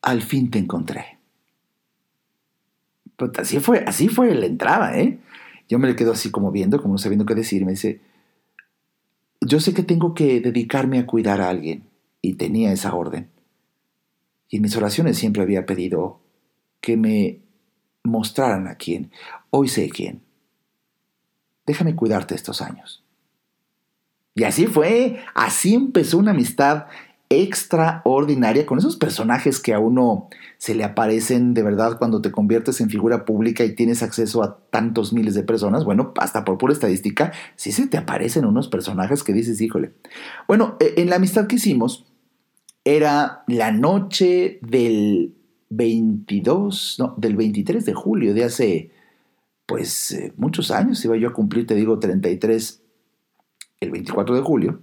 [0.00, 1.18] al fin te encontré.
[3.16, 5.18] Pues así fue, así fue la entrada, ¿eh?
[5.68, 8.00] Yo me le quedo así como viendo, como no sabiendo qué decir, me dice,
[9.40, 11.84] yo sé que tengo que dedicarme a cuidar a alguien,
[12.22, 13.30] y tenía esa orden.
[14.48, 16.20] Y en mis oraciones siempre había pedido
[16.80, 17.40] que me
[18.04, 19.10] mostraran a quién.
[19.50, 20.22] Hoy sé quién.
[21.66, 23.04] Déjame cuidarte estos años.
[24.34, 26.86] Y así fue, así empezó una amistad
[27.28, 32.80] extraordinaria con esos personajes que a uno se le aparecen de verdad cuando te conviertes
[32.80, 35.84] en figura pública y tienes acceso a tantos miles de personas.
[35.84, 39.92] Bueno, hasta por pura estadística, sí se te aparecen unos personajes que dices, híjole.
[40.46, 42.04] Bueno, e, en la amistad que hicimos
[42.84, 45.34] era la noche del
[45.70, 48.90] 22, no, del 23 de julio de hace,
[49.66, 51.04] pues, eh, muchos años.
[51.04, 52.82] Iba yo a cumplir, te digo, 33
[53.80, 54.80] el 24 de julio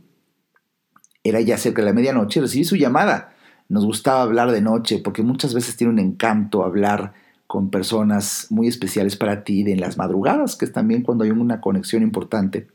[1.23, 3.35] era ya cerca de la medianoche, recibí su llamada.
[3.67, 7.13] Nos gustaba hablar de noche porque muchas veces tiene un encanto hablar
[7.47, 11.61] con personas muy especiales para ti en las madrugadas, que es también cuando hay una
[11.61, 12.67] conexión importante.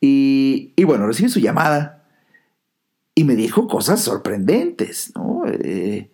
[0.00, 2.04] Y, bueno, recibí su llamada
[3.14, 5.44] y me dijo cosas sorprendentes, ¿no?
[5.46, 6.10] Eh,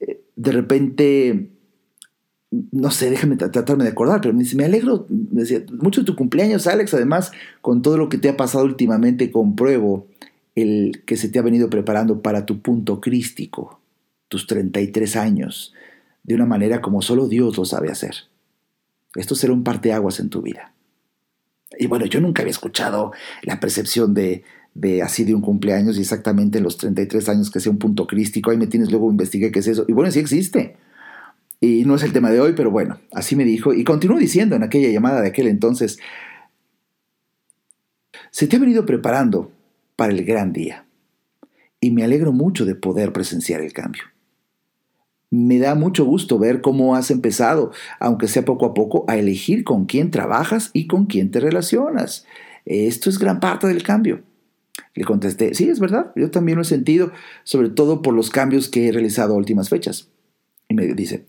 [0.00, 1.51] eh, de repente,
[2.70, 6.66] no sé, déjame tratarme de acordar, pero me alegro, me decía, mucho de tu cumpleaños,
[6.66, 10.06] Alex, además, con todo lo que te ha pasado últimamente, compruebo
[10.54, 13.80] el que se te ha venido preparando para tu punto crístico,
[14.28, 15.72] tus 33 años,
[16.24, 18.14] de una manera como solo Dios lo sabe hacer.
[19.14, 20.74] Esto será un parteaguas en tu vida.
[21.78, 23.12] Y bueno, yo nunca había escuchado
[23.42, 27.60] la percepción de, de así de un cumpleaños y exactamente en los 33 años que
[27.60, 28.50] sea un punto crístico.
[28.50, 29.86] Ahí me tienes, luego investigué qué es eso.
[29.88, 30.76] Y bueno, sí existe.
[31.64, 33.72] Y no es el tema de hoy, pero bueno, así me dijo.
[33.72, 36.00] Y continuó diciendo en aquella llamada de aquel entonces,
[38.32, 39.52] se te ha venido preparando
[39.94, 40.86] para el gran día.
[41.78, 44.02] Y me alegro mucho de poder presenciar el cambio.
[45.30, 47.70] Me da mucho gusto ver cómo has empezado,
[48.00, 52.26] aunque sea poco a poco, a elegir con quién trabajas y con quién te relacionas.
[52.64, 54.24] Esto es gran parte del cambio.
[54.96, 57.12] Le contesté, sí, es verdad, yo también lo he sentido,
[57.44, 60.10] sobre todo por los cambios que he realizado últimas fechas.
[60.68, 61.24] Y me dice,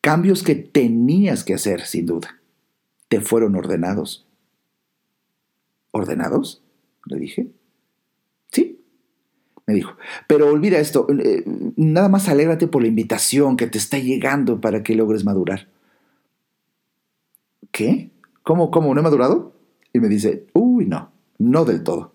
[0.00, 2.40] cambios que tenías que hacer, sin duda.
[3.08, 4.26] Te fueron ordenados.
[5.92, 6.62] ¿Ordenados?
[7.06, 7.50] Le dije
[9.68, 9.92] me dijo.
[10.26, 11.44] Pero olvida esto, eh,
[11.76, 15.68] nada más alégrate por la invitación que te está llegando para que logres madurar.
[17.70, 18.10] ¿Qué?
[18.42, 18.94] ¿Cómo, cómo?
[18.94, 19.52] ¿No he madurado?
[19.92, 22.14] Y me dice, uy, no, no del todo.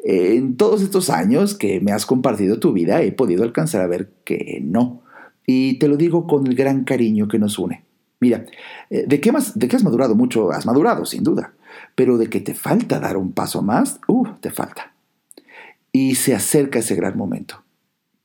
[0.00, 4.12] En todos estos años que me has compartido tu vida he podido alcanzar a ver
[4.24, 5.02] que no.
[5.46, 7.84] Y te lo digo con el gran cariño que nos une.
[8.20, 8.44] Mira,
[8.90, 10.52] eh, ¿de qué, más, de qué has madurado mucho?
[10.52, 11.54] Has madurado, sin duda.
[11.94, 14.92] Pero de que te falta dar un paso más, uh, te falta
[15.92, 17.62] y se acerca ese gran momento.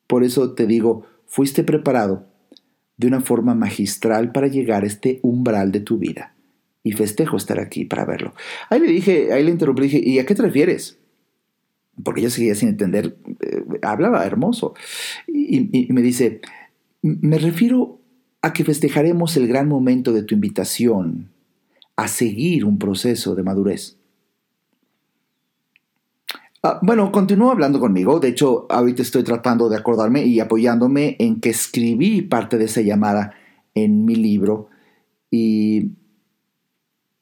[0.07, 2.27] Por eso te digo, fuiste preparado
[2.97, 6.35] de una forma magistral para llegar a este umbral de tu vida.
[6.83, 8.33] Y festejo estar aquí para verlo.
[8.69, 10.99] Ahí le dije, ahí le interrumpí, dije, ¿y a qué te refieres?
[12.03, 14.75] Porque ella seguía sin entender, eh, hablaba hermoso.
[15.27, 16.41] y me dice,
[17.05, 18.01] me refiero
[18.41, 21.29] a que festejaremos el gran momento de tu invitación
[21.95, 23.97] a seguir un proceso de madurez.
[26.63, 28.19] Ah, bueno, continúa hablando conmigo.
[28.19, 32.81] De hecho, ahorita estoy tratando de acordarme y apoyándome en que escribí parte de esa
[32.81, 33.35] llamada
[33.75, 34.69] en mi libro.
[35.29, 35.91] Y,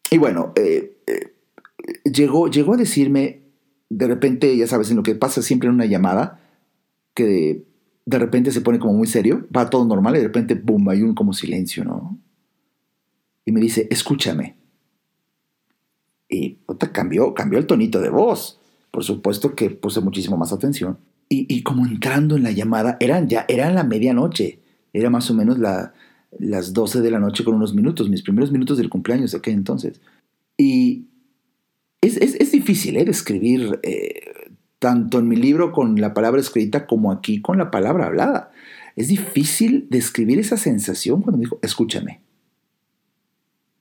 [0.10, 3.42] y bueno, eh, eh, llegó, llegó a decirme,
[3.90, 6.40] de repente, ya sabes, en lo que pasa siempre en una llamada,
[7.14, 7.66] que
[8.06, 11.01] de, repente se pone como muy serio, va todo normal y de repente, boom, hay
[11.01, 12.18] un como silencio, ¿no?
[13.45, 14.56] Y me dice, escúchame.
[16.30, 16.60] Y
[16.91, 18.60] cambió, cambió el tonito de voz
[18.93, 23.43] por supuesto que puse muchísimo más atención y, como entrando en la llamada, eran ya,
[23.49, 24.60] era la medianoche,
[24.93, 25.95] era más o menos la,
[26.38, 29.56] las 12 de la noche con unos minutos, mis primeros minutos del cumpleaños de aquel
[29.56, 29.99] entonces.
[30.60, 31.08] Y
[32.01, 33.04] es, es, difícil ¿eh?
[33.04, 34.22] describir eh,
[34.84, 38.52] tanto en mi libro con la palabra escrita como aquí con la palabra hablada.
[38.98, 42.20] Es difícil describir esa sensación cuando me dijo, escúchame.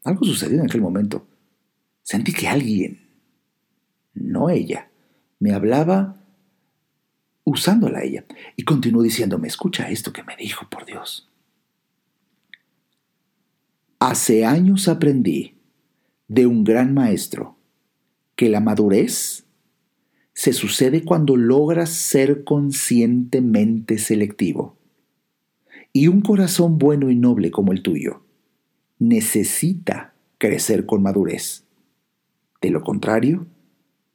[0.04, 1.26] Algo sucedió en aquel momento.
[2.04, 3.08] Sentí que alguien,
[4.14, 4.90] no ella,
[5.40, 6.22] me hablaba
[7.42, 8.24] usándola a ella.
[8.54, 11.28] Y continuó diciéndome, escucha esto que me dijo, por Dios.
[13.98, 15.56] Hace años aprendí
[16.28, 17.56] de un gran maestro
[18.36, 19.41] que la madurez
[20.34, 24.76] se sucede cuando logras ser conscientemente selectivo.
[25.92, 28.22] Y un corazón bueno y noble como el tuyo
[28.98, 31.64] necesita crecer con madurez.
[32.60, 33.46] De lo contrario,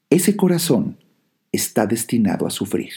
[0.10, 0.98] ese corazón
[1.52, 2.94] está destinado a sufrir.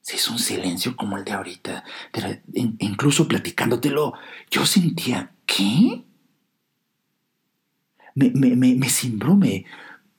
[0.00, 1.84] Si es un silencio como el de ahorita,
[2.78, 4.12] incluso platicándotelo,
[4.50, 6.05] yo sentía, ¿qué?
[8.16, 9.64] Me, me, me, me cimbró, me,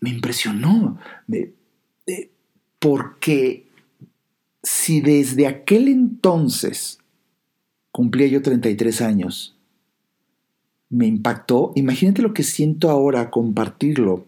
[0.02, 0.98] impresionó,
[1.30, 2.32] eh,
[2.80, 3.68] porque
[4.64, 7.00] si desde aquel entonces
[7.92, 9.58] cumplía yo 33 años,
[10.90, 14.26] me impactó, imagínate lo que siento ahora compartirlo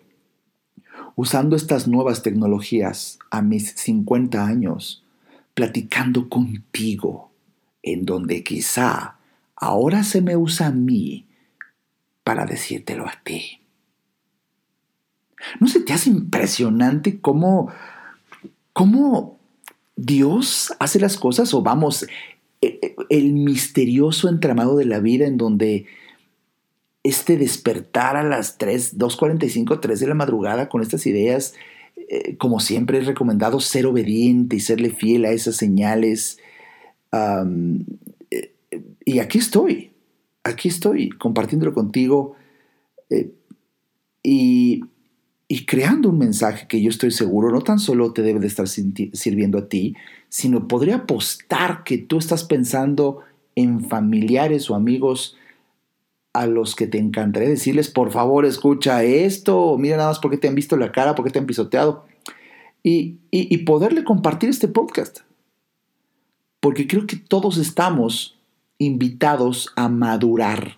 [1.15, 5.03] usando estas nuevas tecnologías a mis 50 años
[5.53, 7.31] platicando contigo,
[7.83, 9.17] en donde quizá
[9.55, 11.25] ahora se me usa a mí
[12.23, 13.58] para decírtelo a ti.
[15.59, 17.69] ¿No se te hace impresionante cómo,
[18.73, 19.39] cómo
[19.95, 22.03] Dios hace las cosas o vamos,
[22.61, 25.85] e, e, el misterioso entramado de la vida en donde
[27.03, 31.53] este despertar a las 3, 2.45, 3 de la madrugada con estas ideas
[32.07, 36.39] eh, como siempre es recomendado, ser obediente y serle fiel a esas señales.
[37.11, 38.53] Eh,
[39.05, 39.91] y aquí estoy,
[40.43, 42.35] aquí estoy compartiéndolo contigo
[43.11, 43.31] eh,
[44.23, 44.81] y,
[45.51, 48.67] y, creando un mensaje que yo estoy seguro no tan solo te debe de estar
[48.67, 49.95] sirviendo a ti,
[50.29, 53.21] sino podría apostar que tú estás pensando
[53.55, 55.35] en familiares o amigos
[56.33, 60.47] a los que te encantaría decirles, por favor, escucha esto, mira nada más porque te
[60.47, 62.05] han visto la cara, porque te han pisoteado,
[62.83, 65.21] y, y, poderle compartir este podcast.
[66.59, 68.37] Porque creo que todos estamos
[68.77, 70.77] invitados a madurar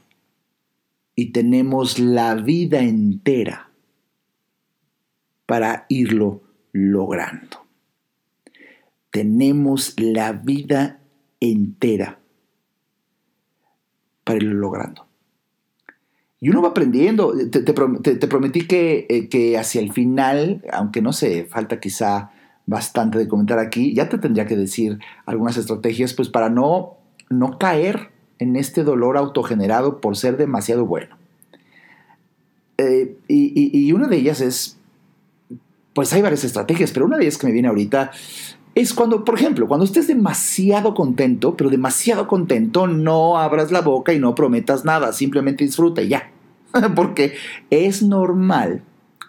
[1.13, 3.70] y tenemos la vida entera
[5.51, 6.39] para irlo
[6.71, 7.65] logrando.
[9.09, 11.01] Tenemos la vida
[11.41, 12.19] entera
[14.23, 15.05] para irlo logrando.
[16.39, 17.33] Y uno va aprendiendo.
[17.49, 22.31] Te, prometí que, eh, que, hacia el final, aunque no sé, falta quizá
[22.65, 26.95] bastante de comentar aquí, ya te tendría que decir algunas estrategias, pues para no,
[27.29, 31.17] no caer en este dolor autogenerado por ser demasiado bueno.
[32.77, 34.77] Eh, y, y, una de ellas es,
[35.93, 38.11] pues hay varias estrategias, pero una de ellas que me viene ahorita
[38.73, 44.13] es cuando, por ejemplo, cuando estés demasiado contento, pero demasiado contento, no abras la boca
[44.13, 46.31] y no prometas nada, simplemente disfruta y ya.
[46.95, 47.33] Porque
[47.69, 48.83] es normal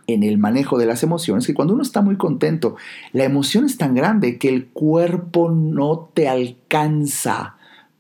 [0.06, 2.76] en el manejo de las emociones que cuando uno está muy contento,
[3.12, 7.56] la emoción es tan grande que el cuerpo no te alcanza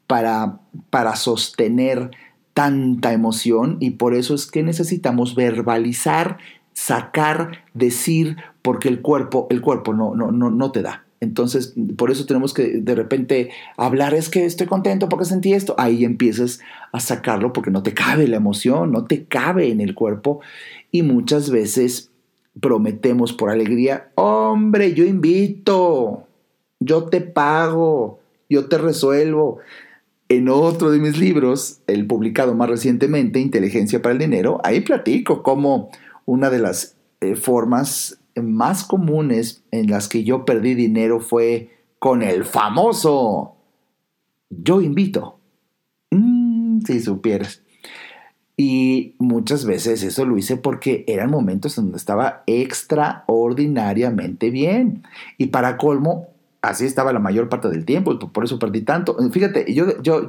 [0.06, 0.60] para,
[0.90, 2.10] para sostener
[2.54, 6.38] tanta emoción y por eso es que necesitamos verbalizar,
[6.74, 11.04] sacar, decir, porque el cuerpo, el cuerpo no, no, no, no te da.
[11.22, 15.76] Entonces, por eso tenemos que de repente hablar, es que estoy contento porque sentí esto.
[15.78, 16.58] Ahí empiezas
[16.90, 20.40] a sacarlo porque no te cabe la emoción, no te cabe en el cuerpo.
[20.90, 22.10] Y muchas veces
[22.60, 26.26] prometemos por alegría, hombre, yo invito,
[26.80, 28.18] yo te pago,
[28.50, 29.58] yo te resuelvo.
[30.28, 35.44] En otro de mis libros, el publicado más recientemente, Inteligencia para el Dinero, ahí platico
[35.44, 35.90] cómo
[36.24, 42.22] una de las eh, formas más comunes en las que yo perdí dinero fue con
[42.22, 43.56] el famoso
[44.52, 45.38] yo invito.
[46.10, 47.62] Mm, si supieras.
[48.56, 55.04] Y muchas veces eso lo hice porque eran momentos en donde estaba extraordinariamente bien.
[55.38, 56.28] Y para colmo,
[56.60, 59.16] así estaba la mayor parte del tiempo, por eso perdí tanto.
[59.30, 60.26] Fíjate, yo, yo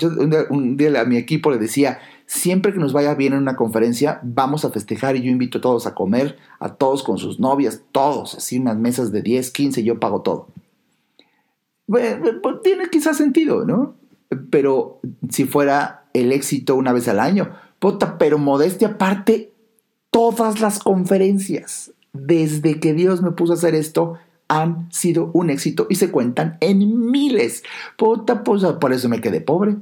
[0.49, 4.19] un, día, a mi equipo le decía, siempre que nos vaya bien en una conferencia,
[4.23, 7.81] vamos a festejar y yo invito a todos a comer, a todos con sus novias,
[7.91, 10.47] todos, así unas mesas de 10, 15, yo pago todo.
[11.85, 12.17] Pues,
[12.63, 13.95] tiene quizás sentido, ¿no?
[14.49, 14.99] Pero
[15.29, 19.51] si fuera el éxito una vez al año, puta, pero modestia aparte,
[20.09, 24.17] todas las conferencias, desde que Dios me puso a hacer esto,
[24.47, 27.63] han sido un éxito y se cuentan en miles.
[27.97, 29.77] Puta, pues por eso me quedé pobre.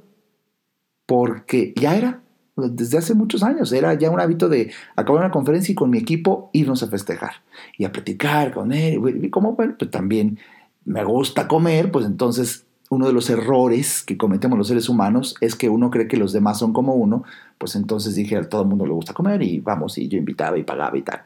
[1.06, 2.22] Porque ya era,
[2.70, 5.98] desde hace muchos años, era ya un hábito de acabar una conferencia y con mi
[5.98, 7.34] equipo irnos a festejar
[7.78, 9.00] y a platicar con él.
[9.24, 10.40] Y como, pues también
[10.86, 15.56] me gusta comer, pues entonces uno de los errores que cometemos los seres humanos es
[15.56, 17.24] que uno cree que los demás son como uno,
[17.58, 20.58] pues entonces dije a todo el mundo le gusta comer y vamos, y yo invitaba
[20.58, 21.22] y pagaba y tal.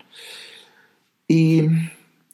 [1.27, 1.63] Y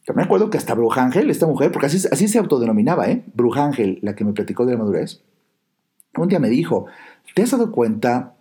[0.06, 3.24] yo me acuerdo que hasta Brujangel, esta mujer, porque así, así se autodenominaba, ¿eh?
[3.34, 5.22] Brujangel, la que me platicó de la madurez,
[6.18, 6.88] un día me dijo,
[7.34, 8.34] ¿te has dado cuenta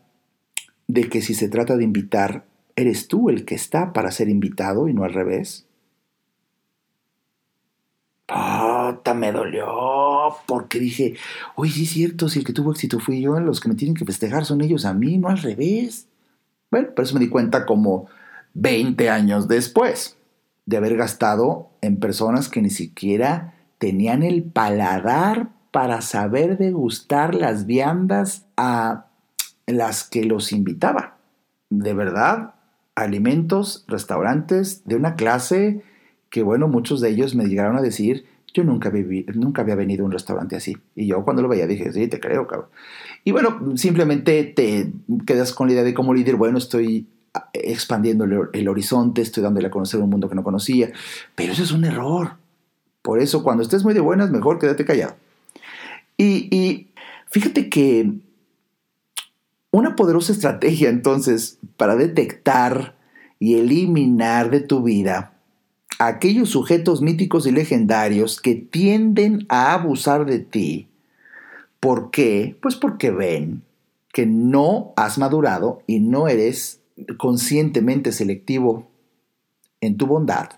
[0.92, 2.44] de que si se trata de invitar,
[2.76, 5.66] eres tú el que está para ser invitado y no al revés?
[8.26, 9.66] Puta, me dolió,
[10.46, 11.14] porque dije,
[11.56, 13.94] uy, sí es cierto, si el que tuvo éxito fui yo, los que me tienen
[13.94, 16.06] que festejar son ellos a mí, no al revés.
[16.70, 18.08] Bueno, por eso me di cuenta como
[18.54, 20.16] 20 años después
[20.66, 27.66] de haber gastado en personas que ni siquiera tenían el paladar para saber degustar las
[27.66, 29.09] viandas a
[29.72, 31.18] las que los invitaba.
[31.68, 32.54] De verdad,
[32.94, 35.82] alimentos, restaurantes de una clase
[36.30, 38.92] que, bueno, muchos de ellos me llegaron a decir, yo nunca,
[39.34, 40.76] nunca había venido a un restaurante así.
[40.94, 42.70] Y yo cuando lo veía dije, sí, te creo, cabrón.
[43.24, 44.92] Y bueno, simplemente te
[45.26, 47.06] quedas con la idea de como líder, bueno, estoy
[47.52, 50.90] expandiendo el, horizonte, estoy dándole a conocer un mundo que no conocía.
[51.34, 52.36] Pero eso es un error.
[53.02, 55.14] Por eso, cuando estés muy de buenas, mejor quédate callado.
[56.16, 56.88] Y,
[57.30, 58.12] fíjate que
[59.70, 62.96] una poderosa estrategia entonces para detectar
[63.38, 65.34] y eliminar de tu vida
[65.98, 70.88] aquellos sujetos míticos y legendarios que tienden a abusar de ti.
[71.78, 72.56] ¿Por qué?
[72.60, 73.62] Pues porque ven
[74.12, 76.80] que no has madurado y no eres
[77.18, 78.90] conscientemente selectivo
[79.80, 80.48] en tu bondad.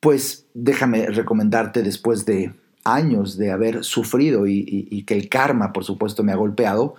[0.00, 2.54] Pues déjame recomendarte después de
[2.84, 6.94] años de haber sufrido y, que el karma, por supuesto, me ha golpeado,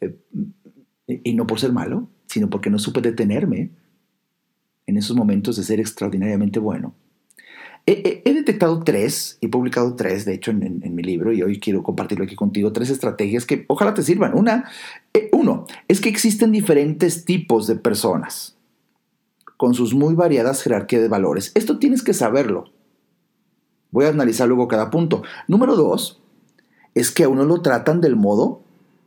[0.00, 0.16] eh,
[1.06, 3.70] y no por ser malo, sino porque no supe detenerme
[4.86, 6.94] en esos momentos de ser extraordinariamente bueno.
[7.88, 12.24] He, detectado tres, he publicado tres, de hecho, en, mi libro, y hoy quiero compartirlo
[12.24, 14.36] aquí contigo, tres estrategias que ojalá te sirvan.
[14.36, 14.68] Una,
[15.14, 18.56] eh, uno, es que existen diferentes tipos de personas
[19.56, 21.52] con sus muy variadas jerarquías de valores.
[21.54, 22.72] Esto tienes que saberlo.
[23.92, 25.22] Voy a analizar luego cada punto.
[25.46, 26.20] Número dos,
[26.96, 28.65] es que a uno lo tratan del modo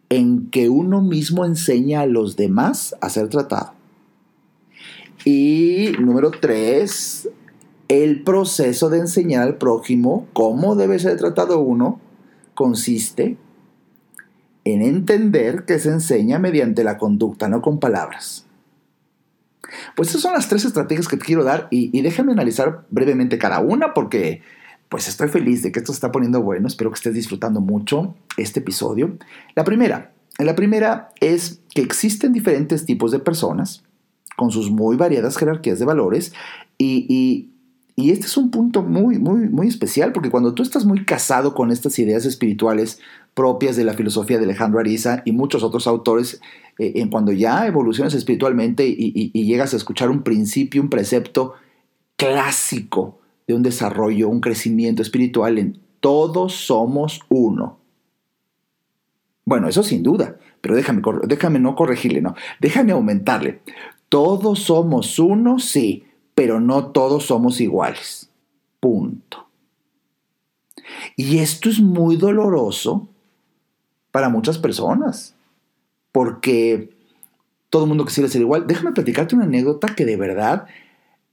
[0.10, 3.74] en que uno mismo enseña a los demás a ser tratado.
[5.26, 7.30] Y número tres,
[7.88, 12.00] el proceso de enseñar al prójimo cómo debe ser tratado uno
[12.54, 13.38] consiste
[14.64, 18.46] en entender que se enseña mediante la conducta, no con palabras.
[19.96, 23.38] Pues esas son las tres estrategias que te quiero dar y, y déjame analizar brevemente
[23.38, 24.42] cada una porque
[24.90, 26.68] pues estoy feliz de que esto se está poniendo bueno.
[26.68, 29.18] Espero que estés disfrutando mucho este episodio.
[29.56, 33.84] La primera, la primera es que existen diferentes tipos de personas
[34.36, 36.34] con sus muy variadas jerarquías de valores
[36.78, 37.50] y,
[38.00, 41.54] y este es un punto muy, muy, muy especial porque cuando tú estás muy casado
[41.54, 43.02] con estas ideas espirituales
[43.34, 46.40] propias de la filosofía de Alejandro Ariza y muchos otros autores,
[46.78, 51.56] eh, en cuando ya evolucionas espiritualmente y, y, llegas a escuchar un principio, un precepto
[52.16, 53.20] clásico
[53.50, 57.80] de un desarrollo, un crecimiento espiritual en todos somos uno.
[59.44, 63.62] Bueno, eso sin duda, pero déjame, déjame no corregirle, no, déjame aumentarle.
[64.08, 66.04] Todos somos uno, sí,
[66.36, 68.30] pero no todos somos iguales.
[68.80, 69.48] Punto.
[71.16, 73.08] Y esto es muy doloroso
[74.12, 75.34] para muchas personas,
[76.12, 76.92] porque
[77.72, 78.68] todo el mundo quisiera ser igual.
[78.68, 80.68] Déjame platicarte una anécdota que de verdad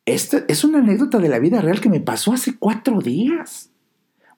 [0.06, 3.70] esta es una anécdota de la vida real que me pasó hace cuatro días.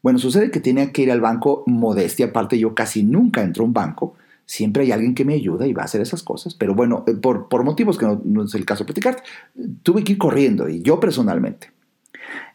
[0.02, 3.66] Bueno, sucede que tenía que ir al banco modestia, aparte yo casi nunca entro a
[3.66, 4.14] un banco,
[4.46, 7.14] siempre hay alguien que me ayuda y va a hacer esas cosas, pero bueno, eh,
[7.14, 9.22] por, por motivos que no, es el caso platicar,
[9.82, 11.70] tuve que ir corriendo y yo personalmente.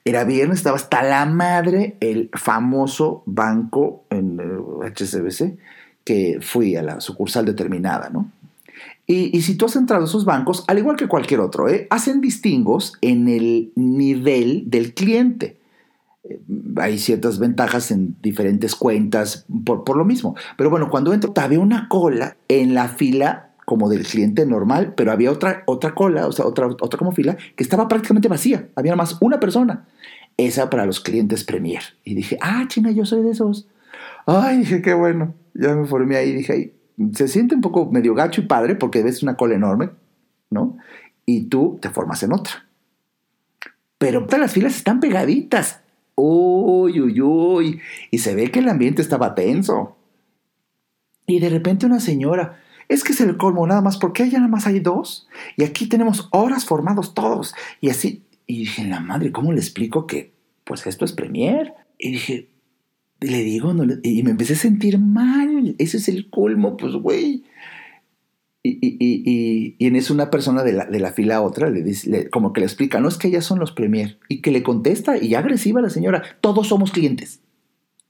[0.03, 5.57] Era viernes, estaba hasta la madre el famoso banco en HSBC, eh,
[6.03, 8.32] que fui a la sucursal determinada, ¿no?
[9.06, 11.88] Y, si tú has entrado a esos bancos, al igual que cualquier otro, ¿eh?
[11.89, 15.58] hacen distingos en el nivel del cliente.
[16.24, 16.39] Eh,
[16.78, 20.36] hay ciertas ventajas en diferentes cuentas por, lo mismo.
[20.58, 25.12] Pero bueno, cuando entro, había una cola en la fila como del cliente normal, pero
[25.12, 28.70] había otra, otra cola, o sea, otra, otra como fila, que estaba prácticamente vacía.
[28.76, 29.86] Había más una persona.
[30.38, 31.84] Esa para los clientes Premier.
[32.06, 33.68] Y dije, ah, China, yo soy de esos.
[34.26, 35.34] Ay, dije, qué bueno.
[35.54, 36.32] Ya me formé ahí.
[36.32, 36.74] Dije, ay,
[37.14, 39.91] se siente un poco medio gacho y padre porque ves una cola enorme,
[40.50, 40.78] ¿no?
[41.26, 42.68] Y tú te formas en otra.
[43.98, 45.82] pero todas las filas están pegaditas.
[46.16, 47.82] Uy, uy, uy.
[48.12, 49.98] Y se ve que el ambiente estaba tenso.
[51.26, 54.50] Y de repente una señora, es que es el colmo nada más, porque allá nada
[54.50, 55.28] más hay dos?
[55.56, 57.56] Y aquí tenemos horas formados todos.
[57.80, 60.34] Y así, y dije, la madre, ¿cómo le explico que
[60.66, 61.74] pues esto es Premier?
[61.98, 62.50] Y dije,
[63.24, 65.76] le digo, y me empecé a sentir mal.
[65.78, 67.43] Ese es el colmo, pues güey.
[68.65, 71.69] Y, y, y, y, en eso una persona de la, de la fila a otra
[71.69, 74.19] le dice, como que le explica, no es que ellas son los premier.
[74.30, 77.41] Y que le contesta, y agresiva la señora, todos somos clientes.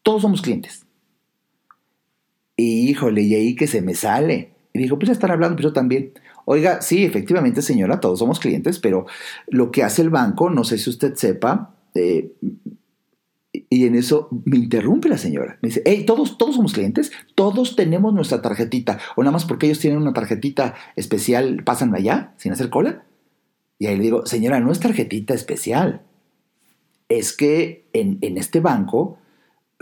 [0.04, 0.86] Todos somos clientes.
[2.56, 4.54] Y híjole, y ahí que se me sale.
[4.74, 6.14] Y dijo, pues ya están hablando, pero yo también.
[6.46, 9.06] Oiga, sí, efectivamente, señora, todos somos clientes, pero
[9.48, 12.34] lo que hace el banco, no sé si usted sepa, eh,
[13.74, 15.58] y en eso me interrumpe la señora.
[15.64, 19.00] Me dice, hey, todos, todos somos clientes, todos tenemos nuestra tarjetita.
[19.16, 23.04] O nada más porque ellos tienen una tarjetita especial, pasan allá sin hacer cola.
[23.80, 26.04] Y ahí le digo, señora, no es tarjetita especial.
[27.10, 29.18] Es que en, en este banco,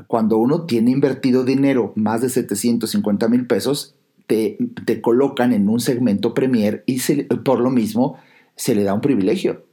[0.08, 5.82] cuando uno tiene invertido dinero, más de 750 mil pesos, te, te, colocan en un
[5.82, 7.02] segmento Premier y
[7.44, 8.18] por lo mismo
[8.56, 9.66] se le da un privilegio.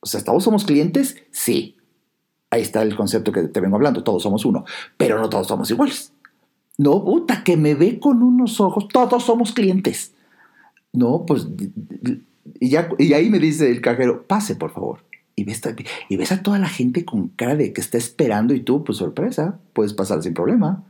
[0.00, 1.16] O sea, ¿todos somos clientes?
[1.30, 1.76] Sí.
[2.50, 4.64] Ahí está el concepto que te vengo hablando, todos somos uno,
[4.96, 6.12] pero no todos somos iguales.
[6.78, 10.14] No, puta, que me ve con unos ojos, todos somos clientes.
[10.92, 11.46] No, pues,
[12.58, 15.04] y, ahí me dice el cajero, pase por favor.
[15.36, 15.46] Y
[16.08, 18.98] y ves a toda la gente con cara de que está esperando y tú, pues
[18.98, 20.84] sorpresa, puedes pasar sin problema.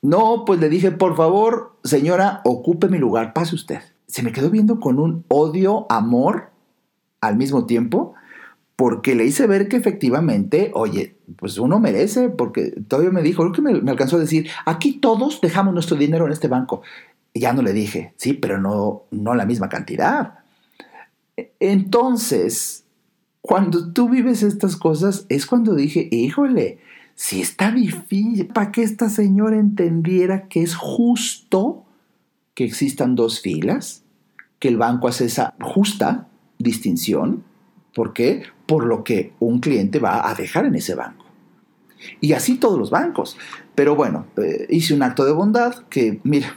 [0.00, 3.80] No, pues le dije, por favor, señora, ocupe mi lugar, pase usted.
[4.06, 6.50] Se me quedó viendo con un odio, amor
[7.20, 8.14] al mismo tiempo
[8.76, 13.52] porque le hice ver que efectivamente, oye, pues uno merece, porque todavía me dijo, lo
[13.52, 16.82] que me, alcanzó a decir, aquí todos dejamos nuestro dinero en este banco.
[17.32, 20.40] Y ya no le dije, sí, pero no, no la misma cantidad.
[21.58, 22.84] Entonces,
[23.40, 26.78] cuando tú vives estas cosas, es cuando dije, híjole,
[27.14, 31.84] si está difícil para que esta señora entendiera que es justo
[32.54, 34.02] que existan dos filas,
[34.58, 37.44] que el banco hace esa justa distinción.
[37.94, 38.44] ¿Por qué?
[38.66, 41.24] Por lo que un cliente va a dejar en ese banco.
[42.20, 43.36] Y así todos los bancos.
[43.74, 46.56] Pero bueno, eh, hice un acto de bondad que, mira,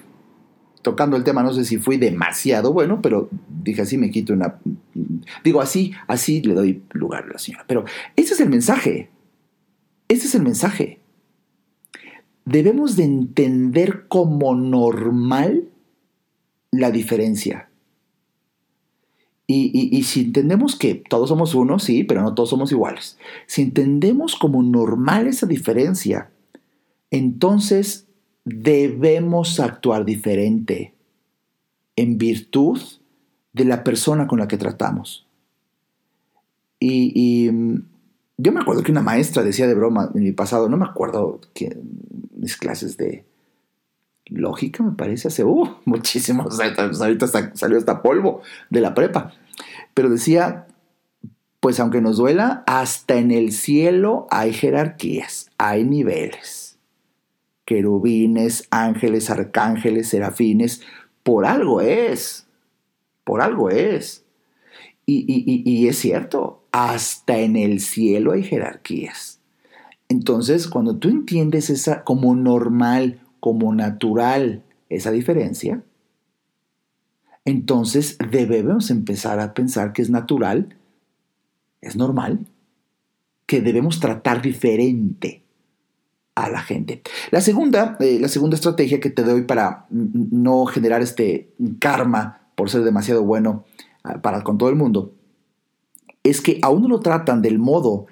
[0.82, 3.30] tocando el tema, no sé si fui demasiado bueno, pero
[3.64, 4.60] dije así me quito una...
[5.44, 7.66] Digo así, así le doy lugar a la señora.
[7.68, 7.86] Pero
[8.16, 9.10] ese es el mensaje.
[10.08, 11.00] Ese es el mensaje.
[12.46, 15.70] Debemos de entender como normal
[16.72, 17.69] la diferencia.
[19.52, 23.18] Y, si entendemos que todos somos uno, sí, pero no todos somos iguales.
[23.48, 26.30] Si entendemos como normal esa diferencia,
[27.10, 28.06] entonces
[28.46, 30.94] debemos actuar diferente
[31.96, 32.80] en virtud
[33.54, 35.26] de la persona con la que tratamos.
[36.80, 37.82] Y, mm,
[38.38, 41.42] yo me acuerdo que una maestra decía de broma en mi pasado, no me acuerdo
[41.56, 41.76] que
[42.38, 43.26] mis clases de
[44.30, 46.60] lógica, me parece, hace uh, muchísimos
[47.02, 49.34] ahorita salió hasta polvo de la prepa.
[49.94, 50.68] Pero decía,
[51.60, 56.78] pues aunque nos duela, hasta en el cielo hay jerarquías, hay niveles.
[57.66, 60.82] Querubines, ángeles, arcángeles, serafines,
[61.24, 62.48] por algo es,
[63.24, 64.26] por algo es.
[65.06, 69.40] Y, y es cierto, hasta en el cielo hay jerarquías.
[70.08, 75.84] Entonces, cuando tú entiendes esa como normal, como natural, esa diferencia,
[77.46, 80.78] entonces debemos empezar a pensar que es natural,
[81.82, 82.46] es normal,
[83.46, 85.44] que debemos tratar diferente
[86.36, 87.02] a la gente.
[87.32, 92.70] La segunda, eh, la segunda estrategia que te doy para no generar este karma por
[92.70, 93.66] ser demasiado bueno
[94.04, 95.14] ah, para con todo el mundo,
[96.24, 98.06] es que a uno lo tratan del modo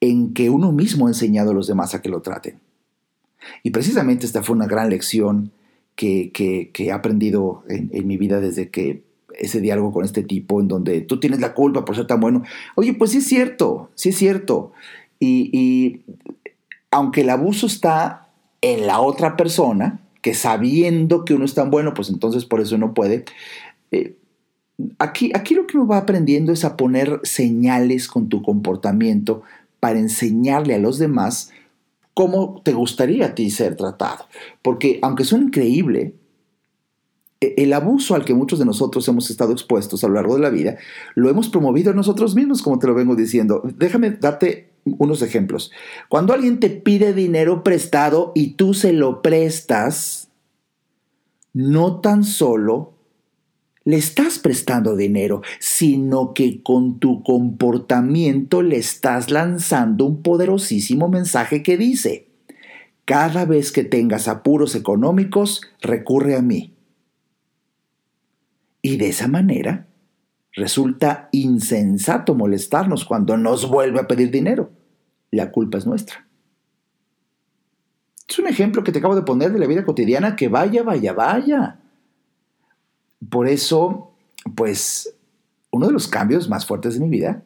[0.00, 2.63] en que uno mismo ha enseñado a los demás a que lo traten.
[3.62, 5.52] Y precisamente esta fue una gran lección
[5.96, 9.04] que, he aprendido en, mi vida desde que
[9.38, 12.42] ese diálogo con este tipo, en donde tú tienes la culpa por ser tan bueno.
[12.76, 14.72] Oye, pues sí es cierto, sí es cierto.
[15.18, 16.02] Y,
[16.90, 18.28] aunque el abuso está
[18.60, 22.78] en la otra persona, que sabiendo que uno es tan bueno, pues entonces por eso
[22.78, 23.24] no puede.
[23.90, 24.16] Eh,
[24.98, 29.42] aquí, aquí lo que uno va aprendiendo es a poner señales con tu comportamiento
[29.80, 31.50] para enseñarle a los demás
[32.14, 34.26] cómo te gustaría a ti ser tratado.
[34.62, 36.14] Porque aunque suene increíble,
[37.40, 40.42] e, el abuso al que muchos de nosotros hemos estado expuestos a lo largo de
[40.42, 40.78] la vida,
[41.14, 43.62] lo hemos promovido nosotros mismos, como te lo vengo diciendo.
[43.76, 45.72] Déjame darte unos ejemplos.
[46.08, 50.28] Cuando alguien te pide dinero prestado y tú se lo prestas,
[51.52, 52.93] no tan solo
[53.84, 61.62] le estás prestando dinero, sino que con tu comportamiento le estás lanzando un poderosísimo mensaje
[61.62, 62.28] que dice,
[63.04, 66.74] cada vez que tengas apuros económicos, recurre a mí.
[68.80, 69.86] Y de esa manera,
[70.52, 74.70] resulta insensato molestarnos cuando nos vuelve a pedir dinero.
[75.30, 76.26] La culpa es nuestra.
[78.26, 81.12] Es un ejemplo que te acabo de poner de la vida cotidiana que vaya, vaya,
[81.12, 81.80] vaya.
[83.30, 84.12] Por eso,
[84.54, 85.14] pues,
[85.70, 87.42] uno de los cambios más fuertes de mi vida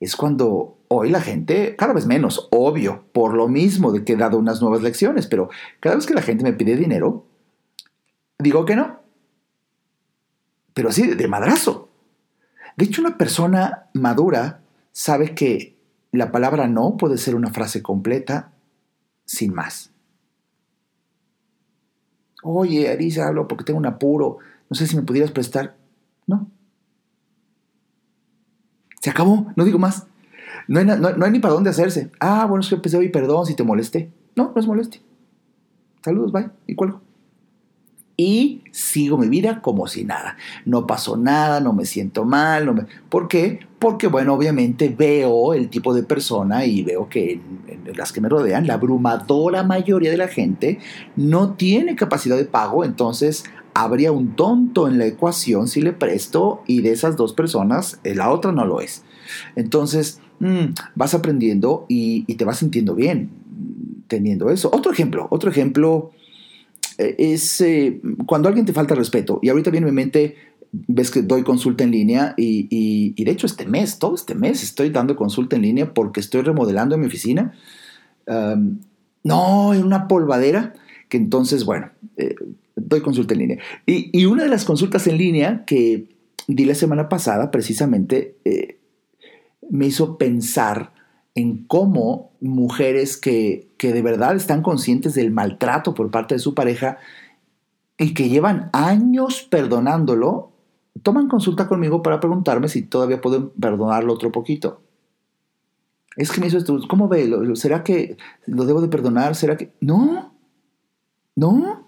[0.00, 4.16] es cuando hoy la gente, cada vez menos, obvio, por lo mismo de que he
[4.16, 5.48] dado unas nuevas lecciones, pero
[5.80, 7.24] cada vez que la gente me pide dinero,
[8.38, 9.00] digo que no.
[10.74, 11.88] Pero así, de madrazo.
[12.76, 14.62] De hecho, una persona madura
[14.92, 15.76] sabe que
[16.10, 18.52] la palabra no puede ser una frase completa
[19.24, 19.92] sin más.
[22.42, 24.38] Oye, Arisa, hablo porque tengo un apuro.
[24.72, 25.76] No sé si me pudieras prestar.
[26.26, 26.50] No.
[29.02, 30.06] Se acabó, no digo más.
[30.66, 32.10] No hay, no, hay ni para dónde hacerse.
[32.18, 34.10] Ah, bueno, es que empecé hoy, perdón si te molesté.
[34.34, 35.02] No, no es molestia.
[36.02, 36.48] Saludos, bye.
[36.66, 37.02] Y cuelgo
[38.16, 40.36] y sigo mi vida como si nada.
[40.64, 42.66] No pasó nada, no me siento mal.
[42.66, 42.86] No me...
[43.08, 43.60] ¿Por qué?
[43.78, 47.40] Porque, bueno, obviamente veo el tipo de persona y veo que
[47.96, 50.78] las que me rodean, la abrumadora mayoría de la gente
[51.16, 53.44] no tiene capacidad de pago, entonces
[53.74, 58.14] habría un tonto en la ecuación si le presto y de esas dos personas eh,
[58.14, 59.04] la otra no lo es.
[59.56, 63.30] Entonces, mm, vas aprendiendo y, y te vas sintiendo bien
[64.12, 64.68] teniendo eso.
[64.72, 66.10] Otro ejemplo, otro ejemplo
[66.98, 69.38] eh, es eh, cuando alguien te falta respeto.
[69.42, 70.36] Y ahorita viene en mi mente,
[70.70, 74.90] ves que doy consulta en línea y, de hecho este mes, todo este mes estoy
[74.90, 77.54] dando consulta en línea porque estoy remodelando mi oficina.
[78.26, 80.74] no, en una polvadera,
[81.08, 82.34] que entonces, bueno, eh,
[82.76, 83.58] doy consulta en línea.
[83.86, 86.16] Y, una de las consultas en línea que
[86.46, 88.36] di la semana pasada, precisamente,
[89.70, 90.92] me hizo pensar
[91.34, 96.98] en cómo mujeres que, de verdad están conscientes del maltrato por parte de su pareja
[97.98, 100.52] y que llevan años perdonándolo,
[101.02, 104.82] toman consulta conmigo para preguntarme si todavía pueden perdonarlo otro poquito.
[106.16, 107.30] Es que me hizo esto, ¿cómo ve?
[107.54, 109.34] ¿Será que lo debo de perdonar?
[109.34, 109.72] ¿Será que...?
[109.80, 110.34] No,
[111.34, 111.81] no.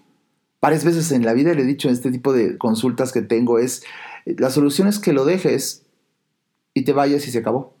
[0.65, 3.59] Varias veces en la vida le he dicho en este tipo de consultas que tengo
[3.59, 3.83] es,
[4.25, 5.83] la solución es que lo dejes
[6.73, 7.75] y te vayas y se acabó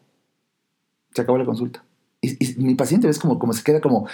[1.15, 1.83] se acabó la consulta.
[2.21, 4.07] Y, mi paciente ves como, como se queda como,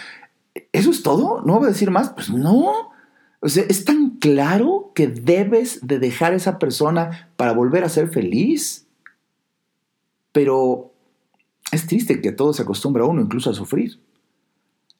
[0.71, 1.41] ¿eso es todo?
[1.41, 2.11] ¿No voy a decir más?
[2.11, 2.91] Pues no.
[3.39, 7.89] O sea, es tan claro que debes de dejar a esa persona para volver a
[7.89, 8.87] ser feliz.
[10.31, 10.93] Pero
[11.71, 13.99] es triste que todo se acostumbra a uno incluso a sufrir.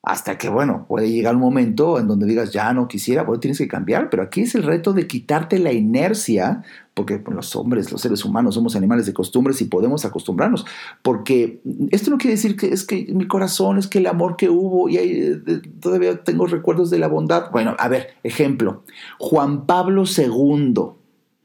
[0.03, 3.59] Hasta que, bueno, puede llegar un momento en donde digas, ya no quisiera, bueno, tienes
[3.59, 6.63] que cambiar, pero aquí es el reto de quitarte la inercia,
[6.95, 10.65] porque pues, los hombres, los seres humanos, somos animales de costumbres y podemos acostumbrarnos,
[11.03, 14.49] porque esto no quiere decir que es que mi corazón, es que el amor que
[14.49, 15.39] hubo y eh,
[15.79, 17.51] todavía tengo recuerdos de la bondad.
[17.51, 18.83] Bueno, a ver, ejemplo,
[19.19, 20.73] Juan Pablo II,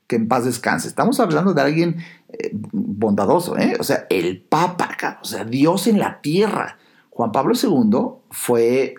[0.07, 0.89] que en paz descanse.
[0.89, 1.97] Estamos hablando de alguien
[2.31, 3.77] eh, bondadoso, ¿eh?
[3.79, 6.79] O sea, el Papa, o sea, Dios en la tierra
[7.17, 7.99] Juan Pablo II
[8.31, 8.95] fue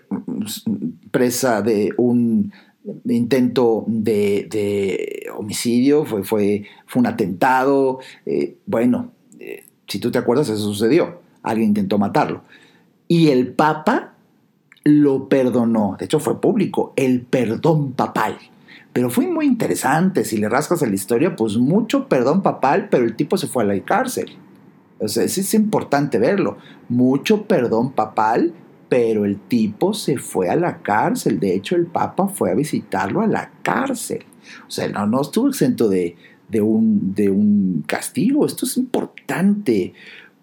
[1.12, 2.52] presa de un
[3.06, 8.00] intento de, homicidio, fue, fue, fue, un atentado.
[8.26, 11.20] Eh, bueno, eh, si tú te acuerdas, eso sucedió.
[11.44, 12.42] Alguien intentó matarlo.
[13.08, 14.14] Y el Papa
[14.84, 15.96] lo perdonó.
[16.00, 18.36] De hecho, fue público, el perdón papal.
[18.94, 20.26] Pero fue muy interesante.
[20.26, 23.62] Si le rascas a la historia, pues mucho perdón papal, pero el tipo se fue
[23.62, 24.40] a la cárcel.
[25.00, 26.58] O sea, es importante verlo.
[26.90, 28.54] Mucho perdón papal,
[28.90, 31.40] pero el tipo se fue a la cárcel.
[31.40, 34.26] De hecho, el Papa fue a visitarlo a la cárcel.
[34.68, 36.16] O sea, no, no estuvo exento de,
[36.62, 38.46] un, de un castigo.
[38.46, 39.94] Esto es importante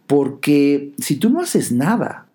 [0.07, 2.29] porque si tú no haces nada,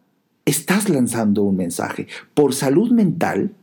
[0.45, 2.07] estás lanzando un mensaje.
[2.33, 3.53] Por salud mental,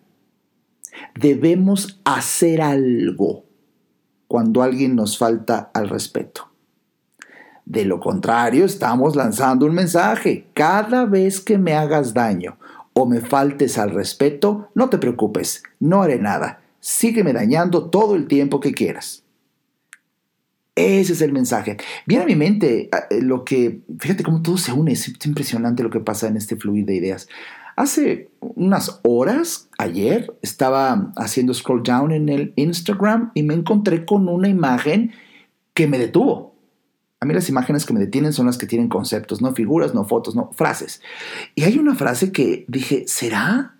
[1.19, 3.45] debemos hacer algo
[4.29, 6.49] cuando alguien nos falta al respeto.
[7.67, 10.47] De lo contrario, estamos lanzando un mensaje.
[10.55, 12.59] Cada vez que me hagas daño
[12.93, 16.63] o me faltes al respeto, no te preocupes, no haré nada.
[16.79, 19.25] Sígueme dañando todo el tiempo que quieras.
[20.77, 21.77] Ese es el mensaje.
[22.07, 25.83] Viene a mi mente ah, eh, lo que, fíjate cómo todo se une, es impresionante
[25.83, 27.29] lo que pasa en este fluir de ideas.
[27.75, 34.29] Hace unas horas, ayer, estaba haciendo scroll down en el Instagram y me encontré con
[34.29, 35.13] una imagen
[35.75, 36.56] que me detuvo.
[37.27, 40.05] A mí las imágenes que me detienen son las que tienen conceptos, no figuras, no
[40.05, 41.03] fotos, no frases.
[41.57, 43.75] Y hay una frase que dije, ¿será?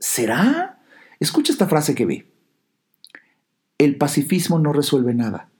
[0.00, 0.80] ¿Será?
[1.20, 2.24] Escucha esta frase que vi.
[3.78, 5.50] El pacifismo no resuelve nada.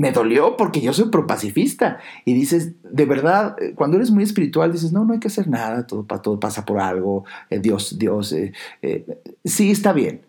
[0.00, 1.98] me dolió porque yo soy propacifista.
[2.26, 5.48] Y dices, de verdad, eh, cuando eres muy espiritual, dices, no, no hay que hacer
[5.48, 8.52] nada, todo, todo pasa por algo, eh, Dios, Dios, eh,
[9.44, 10.27] sí está bien.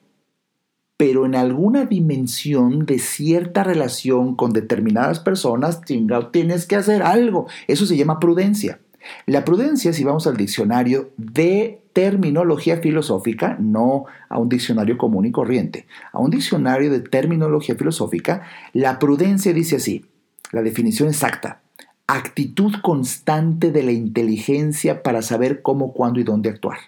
[0.99, 7.47] Pero en alguna dimensión de cierta relación con determinadas personas, tienes que hacer algo.
[7.67, 8.81] Eso se llama prudencia.
[9.25, 15.31] La prudencia, si vamos al diccionario de terminología filosófica, no a un diccionario común y
[15.31, 18.43] corriente, a un diccionario de terminología filosófica,
[18.73, 20.05] la prudencia dice así,
[20.51, 21.61] la definición exacta,
[22.07, 26.79] actitud constante de la inteligencia para saber cómo, cuándo y dónde actuar.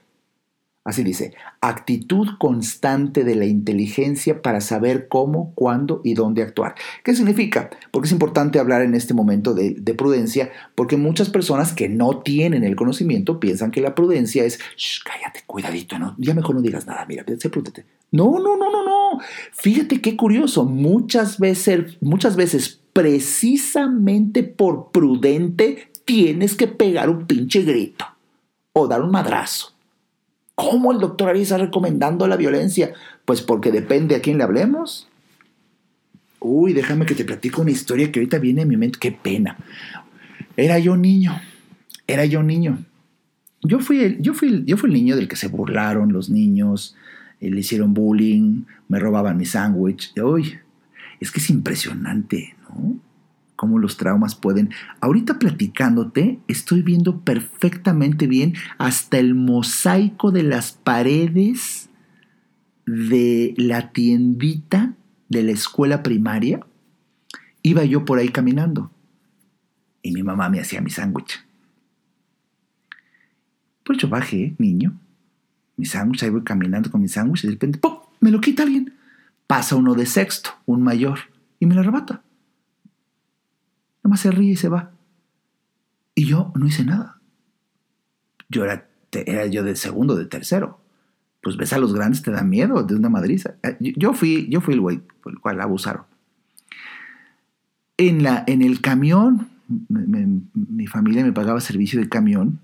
[0.83, 6.73] Así dice, actitud constante de la inteligencia para saber cómo, cuándo y dónde actuar.
[7.03, 7.69] ¿Qué significa?
[7.91, 12.63] Porque es importante hablar en este momento de, prudencia, porque muchas personas que no tienen
[12.63, 14.59] el conocimiento piensan que la prudencia es,
[15.03, 16.15] cállate, cuidadito, ¿no?
[16.17, 17.85] ya mejor no digas nada, mira, sé prudente.
[18.11, 19.19] No, no, no, no, no.
[19.51, 27.61] Fíjate qué curioso, muchas veces, muchas veces precisamente por prudente tienes que pegar un pinche
[27.61, 28.05] grito
[28.73, 29.75] o dar un madrazo
[30.61, 32.93] ¿Cómo el doctor Ari está recomendando la violencia?
[33.25, 35.07] Pues porque depende a quién le hablemos.
[36.39, 38.99] Uy, déjame que te platico una historia que ahorita viene a mi mente.
[38.99, 39.57] Qué pena.
[40.55, 41.41] Era yo niño.
[42.05, 42.77] Era yo niño.
[43.63, 46.95] Yo fui el, yo fui yo fui el niño del que se burlaron los niños,
[47.39, 50.13] eh, le hicieron bullying, me robaban mi sándwich.
[50.21, 50.59] Uy,
[51.19, 52.99] es que es impresionante, ¿no?
[53.61, 54.71] Cómo los traumas pueden.
[55.01, 61.87] Ahorita platicándote, estoy viendo perfectamente bien hasta el mosaico de las paredes
[62.87, 64.95] de la tiendita
[65.29, 66.65] de la escuela primaria.
[67.61, 68.89] Iba yo por ahí caminando
[70.01, 71.45] y mi mamá me hacía mi sándwich.
[73.83, 74.99] Pues yo bajé, niño,
[75.77, 77.99] mi sándwich, ahí voy caminando con mi sándwich y de repente, ¡pum!
[78.21, 78.95] Me lo quita alguien.
[79.45, 81.19] Pasa uno de sexto, un mayor,
[81.59, 82.23] y me lo arrebata.
[84.03, 84.91] Nomás se ríe y se va.
[86.15, 87.19] Y yo no hice nada.
[88.49, 90.79] Yo era, era yo de segundo, de tercero.
[91.41, 93.55] Pues ves a los grandes, te da miedo de una madriza.
[93.63, 96.03] Eh, yo fui, yo fui el güey por el cual abusaron.
[97.97, 99.49] En, la, en el camión,
[99.87, 102.59] mi familia me pagaba servicio de camión.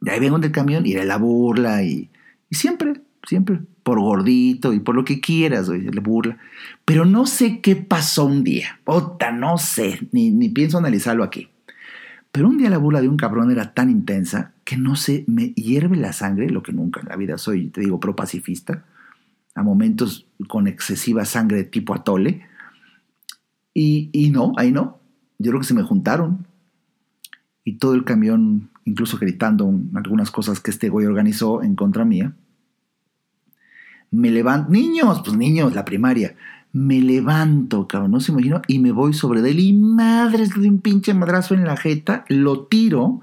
[0.00, 2.10] De ahí vengo del camión y era la burla y,
[2.50, 6.38] y siempre, siempre por gordito y por lo que quieras, le burla.
[6.84, 8.80] Pero no sé qué pasó un día.
[8.84, 11.48] Ota, no sé, ni, ni pienso analizarlo aquí.
[12.32, 15.52] Pero un día la burla de un cabrón era tan intensa que no sé, me
[15.52, 18.84] hierve la sangre, lo que nunca en la vida soy, te digo, pro-pacifista,
[19.54, 22.42] a momentos con excesiva sangre tipo atole.
[23.74, 24.98] Y, y no, ahí no.
[25.38, 26.46] Yo creo que se me juntaron.
[27.64, 32.34] Y todo el camión, incluso gritando algunas cosas que este güey organizó en contra mía
[34.14, 36.34] me levanto, niños, pues niños, la primaria,
[36.72, 40.80] me levanto, cabrón, no se imagino, y me voy sobre él y madres de un
[40.80, 43.20] pinche madrazo en la jeta, lo tiro,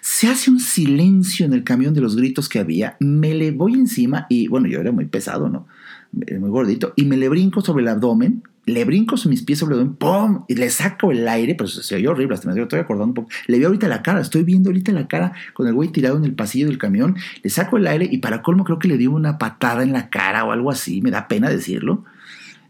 [0.00, 3.74] se hace un silencio en el camión de los gritos que había, me le voy
[3.74, 5.66] encima y bueno, yo era muy pesado, ¿no?
[6.12, 9.96] Muy gordito, y me le brinco sobre el abdomen, le brinco mis pies sobre abdomen,
[9.96, 10.44] ¡pum!
[10.46, 13.28] Y le saco el aire, pues se oye horrible, hasta me estoy acordando un poco.
[13.46, 16.24] Le veo ahorita la cara, estoy viendo ahorita la cara con el güey tirado en
[16.24, 19.10] el pasillo del camión, le saco el aire y para colmo creo que le dio
[19.10, 22.04] una patada en la cara o algo así, me da pena decirlo.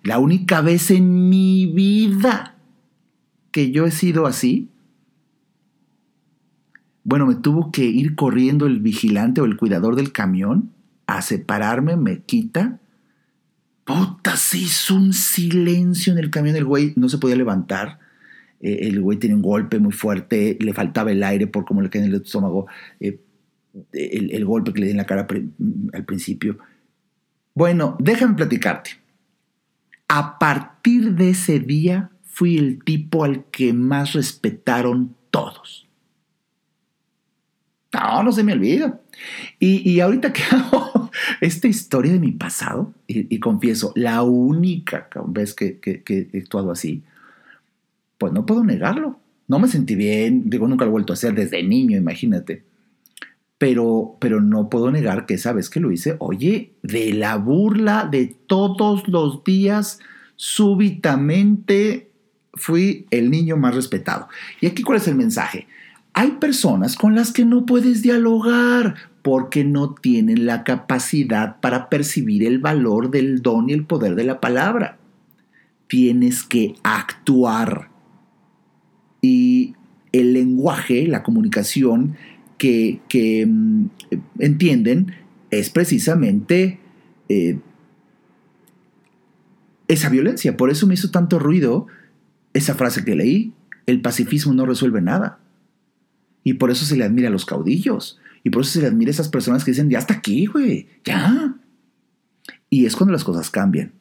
[0.03, 2.57] La única vez en mi vida
[3.51, 4.71] que yo he sido así,
[7.05, 10.71] bueno, me tuvo que ir corriendo el vigilante o el cuidador del camión
[11.07, 12.79] a separarme, me quita
[13.85, 16.57] Puta, se hizo un silencio en el camión.
[16.57, 17.99] El güey no se podía levantar.
[18.61, 20.57] Eh, el güey tenía un golpe muy fuerte.
[20.61, 22.67] Le faltaba el aire por cómo le quedó en el estómago.
[23.01, 23.21] Eh,
[23.93, 25.27] el, golpe que le di en la cara
[25.93, 26.59] al principio.
[27.55, 28.91] Bueno, déjame platicarte.
[30.09, 35.89] A partir de ese día fui el tipo al que más respetaron todos.
[37.93, 39.02] No, no se me olvida.
[39.59, 41.11] Y, y ahorita que hago
[41.41, 47.03] esta historia de mi pasado, y, confieso, la única vez que, he actuado así,
[48.19, 49.19] pues no puedo negarlo.
[49.49, 52.65] No me sentí bien, digo, nunca lo he vuelto a hacer desde niño, imagínate.
[53.59, 58.09] Pero, pero no puedo negar que esa vez que lo hice, oye, de la burla
[58.11, 60.01] de todos los días,
[60.37, 62.11] súbitamente
[62.55, 64.29] fui el niño más respetado.
[64.61, 65.67] Y aquí, ¿cuál es el mensaje?
[66.15, 72.45] Hay personas con las que no puedes dialogar porque no tienen la capacidad para percibir
[72.45, 74.99] el valor del don y el poder de la palabra.
[75.87, 77.89] Tienes que actuar.
[79.21, 79.75] Y
[80.11, 82.17] el lenguaje, la comunicación
[82.59, 83.87] que, mm,
[84.39, 85.15] entienden
[85.51, 86.79] es precisamente
[87.29, 87.59] eh,
[89.89, 90.57] esa violencia.
[90.57, 91.87] Por eso me hizo tanto ruido
[92.55, 93.53] esa frase que leí,
[93.87, 95.39] el pacifismo no resuelve nada.
[96.45, 98.21] Y por eso se le admira a los caudillos.
[98.45, 100.89] Y por eso se le admira a esas personas que dicen, ya está aquí, güey,
[101.05, 101.57] ya.
[102.71, 103.93] Y es cuando las cosas cambian.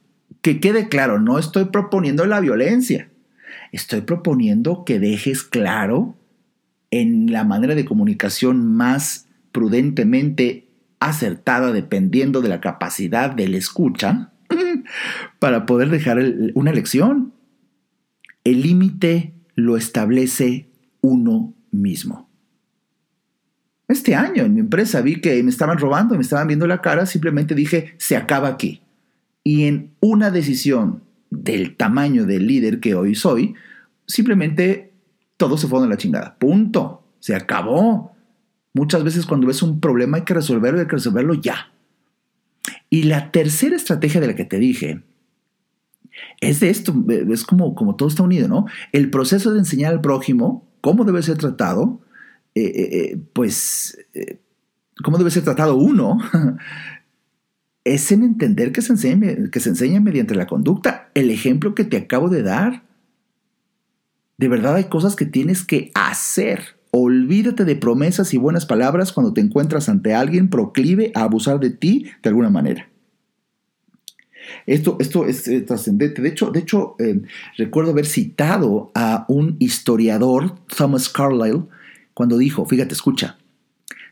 [0.42, 3.10] Que quede claro, no estoy proponiendo la violencia.
[3.72, 6.16] Estoy proponiendo que dejes claro
[6.89, 10.68] en la manera de comunicación más prudentemente
[11.00, 14.32] acertada, dependiendo de la capacidad del escucha,
[15.39, 16.20] para poder dejar
[16.54, 17.34] una lección.
[18.44, 20.70] El límite lo establece
[21.02, 22.31] uno mismo.
[23.92, 27.06] Este año en mi empresa vi que me estaban robando, me estaban viendo la cara,
[27.06, 28.82] simplemente dije, se acaba aquí.
[29.44, 33.56] Y en una decisión del tamaño del líder que hoy soy,
[34.08, 34.94] simplemente
[35.36, 36.38] todo se fue a la chingada.
[36.38, 37.04] Punto.
[37.20, 38.16] Se acabó.
[38.74, 41.72] Muchas veces cuando ves un problema hay que resolverlo y hay que resolverlo ya.
[42.89, 45.04] Y la tercera estrategia de la que te dije
[46.39, 48.66] es de esto, es como, como todo está unido, ¿no?
[48.92, 52.02] El proceso de enseñar al prójimo cómo debe ser tratado,
[52.54, 53.97] eh, eh, eh, pues,
[55.04, 56.18] cómo debe ser tratado uno,
[57.86, 61.10] es en entender que se, enseña, que se enseña mediante la conducta.
[61.14, 62.84] El ejemplo que te acabo de dar.
[64.38, 66.80] De verdad hay cosas que tienes que hacer.
[66.91, 71.70] Olvídate de promesas y buenas palabras cuando te encuentras ante alguien proclive a abusar de
[71.70, 72.89] ti de alguna manera.
[74.66, 76.22] Esto, esto es trascendente.
[76.22, 76.97] De hecho, de hecho
[77.56, 81.68] recuerdo haber citado a un historiador, Thomas Carlyle,
[82.22, 83.40] cuando dijo, fíjate, escucha,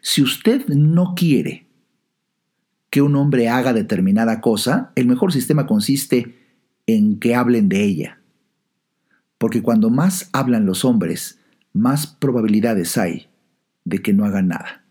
[0.01, 1.68] si usted no quiere
[2.89, 6.36] que un hombre haga determinada cosa, el mejor sistema consiste
[6.88, 8.20] en que hablen de ella.
[9.38, 11.38] Porque cuando más hablan los hombres,
[11.72, 13.28] más probabilidades hay
[13.86, 14.84] de que no hagan nada.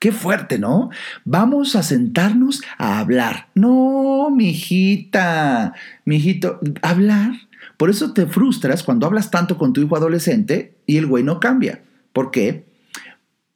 [0.00, 0.90] Qué fuerte, ¿no?
[1.24, 3.50] Vamos a sentarnos a hablar.
[3.54, 5.72] No, mijita,
[6.04, 7.30] mijito, hablar.
[7.80, 11.40] Por eso te frustras cuando hablas tanto con tu hijo adolescente y el güey no
[11.40, 11.82] cambia.
[12.12, 12.66] ¿Por qué?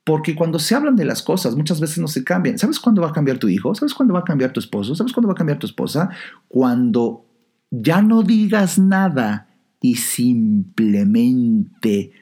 [0.03, 2.59] Porque cuando se hablan de las cosas, muchas veces no se cambian.
[2.59, 3.75] ¿Sabes cuándo va a cambiar tu hijo?
[3.75, 4.95] ¿Sabes cuándo va a cambiar tu esposo?
[4.95, 6.09] ¿Sabes cuándo va a cambiar tu esposa?
[6.49, 7.27] Cuando
[7.71, 9.49] ya no digas nada
[9.83, 12.13] y simplemente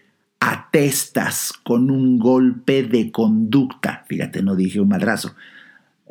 [0.40, 4.05] atestas con un golpe de conducta.
[4.09, 5.36] Fíjate, no dije un madrazo.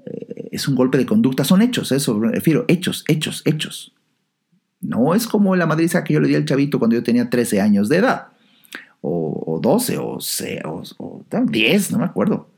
[0.06, 3.94] Eh, es un golpe de conducta, son hechos, eso me refiero, hechos, hechos, hechos.
[4.82, 7.62] No es como la madriza que yo le di al chavito cuando yo tenía 13
[7.62, 8.28] años de edad,
[9.02, 10.18] o, 12, o,
[10.66, 12.50] o, o 10, no me acuerdo.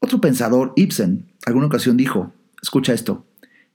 [0.00, 2.32] Otro pensador, Ibsen, alguna ocasión dijo,
[2.62, 3.26] escucha esto,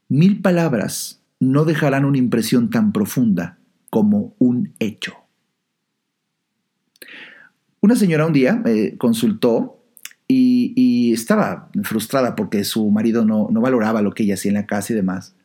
[0.08, 3.58] mil palabras no dejarán una impresión tan profunda
[3.90, 5.14] como un hecho.
[7.80, 9.84] Una señora un día me consultó
[10.26, 14.92] y, estaba frustrada porque su marido no, valoraba lo que ella hacía en la casa
[14.92, 15.35] y demás.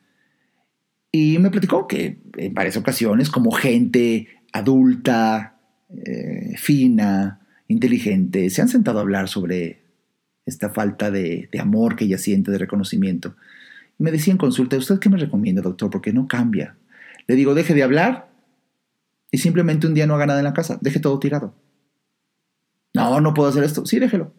[1.11, 5.57] Y me platicó que en varias ocasiones, como gente adulta,
[5.89, 9.81] eh, fina, inteligente, se han sentado a hablar sobre
[10.45, 13.35] esta falta de, de, amor que ella siente, de reconocimiento.
[13.99, 15.89] Y me decía en consulta, ¿usted qué me recomienda, doctor?
[15.89, 16.77] Porque no cambia.
[17.27, 18.29] Le digo, deje de hablar
[19.31, 21.53] y simplemente un día no haga nada en la casa, deje todo tirado.
[22.93, 23.85] No, no puedo hacer esto.
[23.85, 24.33] Sí, déjelo.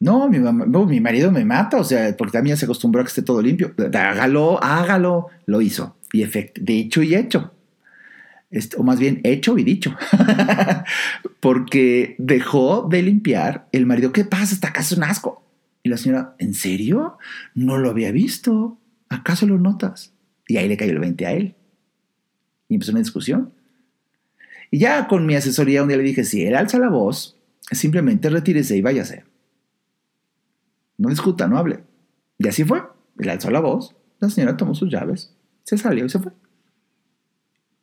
[0.00, 3.22] No, mi, mi marido me mata, o sea, porque también se acostumbró a que esté
[3.22, 3.74] todo limpio.
[3.92, 5.26] Hágalo, hágalo.
[5.46, 5.96] Lo hizo.
[6.12, 7.52] Y efecto, de hecho y hecho.
[8.76, 9.94] O más bien hecho y dicho.
[11.40, 14.12] porque dejó de limpiar el marido.
[14.12, 14.54] ¿Qué pasa?
[14.54, 15.44] Esta casa es un asco.
[15.82, 17.18] Y la señora, ¿en serio?
[17.54, 18.78] No lo había visto.
[19.08, 20.12] ¿Acaso lo notas?
[20.46, 21.54] Y ahí le cayó el 20 a él.
[22.68, 23.52] Y empezó una discusión.
[24.70, 27.36] Y ya con mi asesoría un día le dije, si él alza la voz,
[27.70, 29.24] simplemente retírese y váyase.
[30.98, 31.84] No discuta, no hable.
[32.36, 32.82] Y así fue.
[33.18, 35.34] Él alzó la voz, la señora tomó sus llaves,
[35.64, 36.32] se salió y se fue.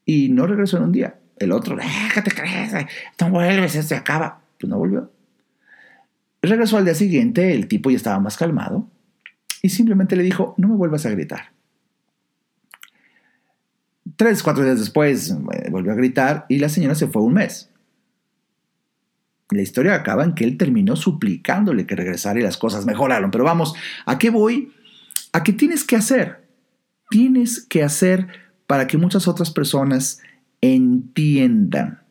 [0.05, 1.19] Y no regresó en un día.
[1.37, 2.73] El otro, déjate crees,
[3.19, 4.41] no vuelves, se acaba.
[4.59, 5.11] Pues no volvió.
[6.41, 8.87] Regresó al día siguiente, el tipo ya estaba más calmado
[9.61, 11.51] y simplemente le dijo, no me vuelvas a gritar.
[14.15, 17.71] Tres, cuatro días después eh, volvió a gritar y la señora se fue un mes.
[19.49, 23.31] La historia acaba en que él terminó suplicándole que regresara y las cosas mejoraron.
[23.31, 23.75] Pero vamos,
[24.05, 24.71] ¿a qué voy?
[25.33, 26.47] ¿A qué tienes que hacer?
[27.09, 28.27] Tienes que hacer
[28.67, 30.21] para que muchas otras personas
[30.61, 32.01] entiendan.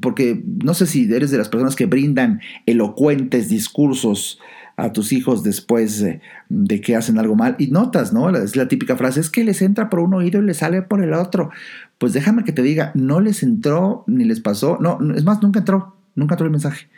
[0.00, 4.38] Porque no sé si eres de las personas que brindan elocuentes discursos
[4.76, 7.56] a tus hijos después de, que hacen algo mal.
[7.58, 8.30] Y notas, ¿no?
[8.30, 11.02] Es la típica frase, es que les entra por un oído y les sale por
[11.02, 11.50] el otro.
[11.98, 14.78] Pues déjame que te diga, no les entró ni les pasó.
[14.80, 16.88] No, es más, nunca entró, nunca entró el mensaje.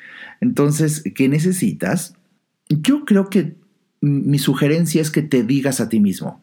[0.40, 2.14] Entonces, ¿qué necesitas?
[2.68, 3.56] Yo creo que
[4.00, 6.42] mi sugerencia es que te digas a ti mismo,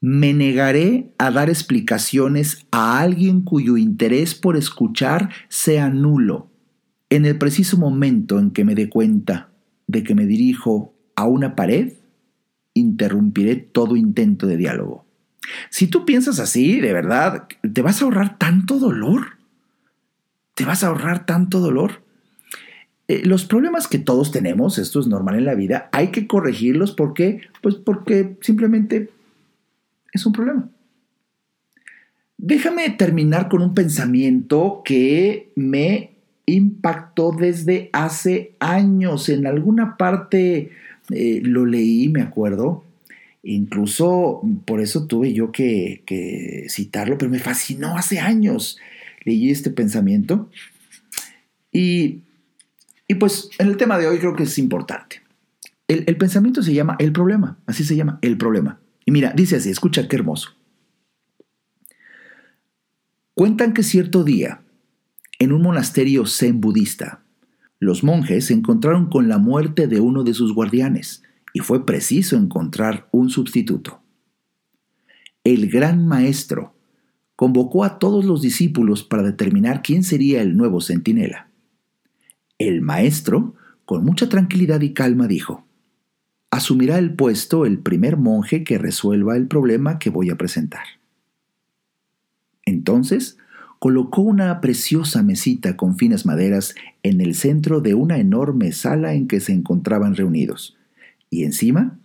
[0.00, 6.50] me negaré a dar explicaciones a alguien cuyo interés por escuchar sea nulo.
[7.10, 9.50] En el preciso momento en que me dé cuenta
[9.86, 11.94] de que me dirijo a una pared,
[12.72, 15.04] interrumpiré todo intento de diálogo.
[15.68, 19.39] Si tú piensas así, de verdad, te vas a ahorrar tanto dolor.
[20.60, 22.02] Te vas a ahorrar tanto dolor.
[23.08, 26.92] Eh, los problemas que todos tenemos, esto es normal en la vida, hay que corregirlos
[26.92, 29.08] porque, pues porque simplemente
[30.12, 30.68] es un problema.
[32.36, 36.10] Déjame terminar con un pensamiento que me
[36.44, 39.30] impactó desde hace años.
[39.30, 40.72] En alguna parte
[41.08, 42.84] eh, lo leí, me acuerdo.
[43.42, 48.78] Incluso por eso tuve yo que, citarlo, pero me fascinó hace años.
[49.24, 50.50] Leí este pensamiento.
[51.72, 52.22] Y,
[53.18, 55.22] pues en el tema de hoy creo que es importante.
[55.88, 58.80] El, el pensamiento se llama el problema, así se llama, el problema.
[59.04, 60.50] Y mira, dice así, escucha qué hermoso.
[63.34, 64.62] Cuentan que cierto día,
[65.38, 67.22] en un monasterio zen budista,
[67.78, 71.22] los monjes se encontraron con la muerte de uno de sus guardianes
[71.54, 74.02] y fue preciso encontrar un sustituto.
[75.42, 76.74] El gran maestro
[77.40, 81.48] convocó a todos los discípulos para determinar quién sería el nuevo centinela.
[82.58, 83.54] El maestro,
[83.86, 85.64] con mucha tranquilidad y calma, dijo,
[86.50, 90.84] asumirá el puesto el primer monje que resuelva el problema que voy a presentar.
[92.66, 93.38] Entonces,
[93.78, 99.26] colocó una preciosa mesita con finas maderas en el centro de una enorme sala en
[99.26, 100.76] que se encontraban reunidos,
[101.30, 101.98] y encima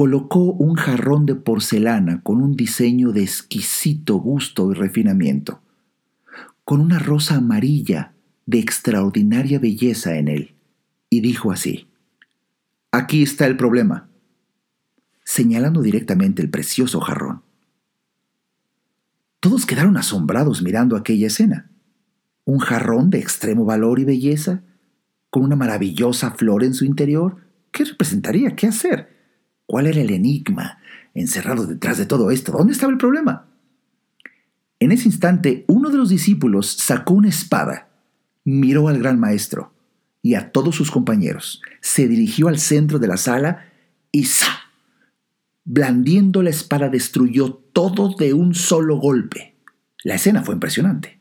[0.00, 5.60] colocó un jarrón de porcelana con un diseño de exquisito gusto y refinamiento,
[6.64, 8.14] con una rosa amarilla
[8.46, 10.54] de extraordinaria belleza en él,
[11.10, 11.86] y dijo así,
[12.90, 14.08] Aquí está el problema,
[15.22, 17.42] señalando directamente el precioso jarrón.
[19.38, 21.70] Todos quedaron asombrados mirando aquella escena.
[22.46, 24.62] Un jarrón de extremo valor y belleza,
[25.28, 27.36] con una maravillosa flor en su interior.
[27.70, 28.56] ¿Qué representaría?
[28.56, 29.19] ¿Qué hacer?
[29.70, 30.80] ¿Cuál era el enigma
[31.14, 32.50] encerrado detrás de todo esto?
[32.50, 33.46] ¿Dónde estaba el problema?
[34.80, 37.88] En ese instante, uno de los discípulos sacó una espada,
[38.42, 39.72] miró al gran maestro
[40.22, 41.62] y a todos sus compañeros.
[41.80, 43.70] Se dirigió al centro de la sala
[44.10, 44.48] y ¡sa!
[45.62, 49.54] Blandiendo la espada destruyó todo de un solo golpe.
[50.02, 51.20] La escena fue impresionante.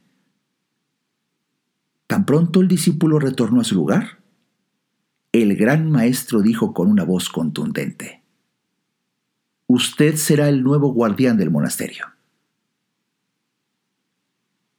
[2.08, 4.24] Tan pronto el discípulo retornó a su lugar,
[5.34, 8.19] el gran maestro dijo con una voz contundente,
[9.72, 12.08] Usted será el nuevo guardián del monasterio.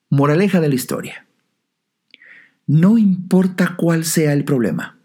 [0.09, 1.29] Moraleja de la historia.
[2.67, 4.99] No importa cuál sea el problema,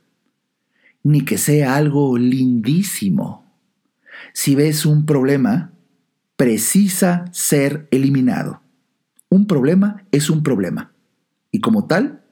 [1.03, 3.45] ni que sea algo lindísimo.
[4.33, 5.71] Si ves un problema,
[6.36, 8.63] precisa ser eliminado.
[9.29, 10.93] Un problema es un problema.
[11.51, 12.23] Y como tal,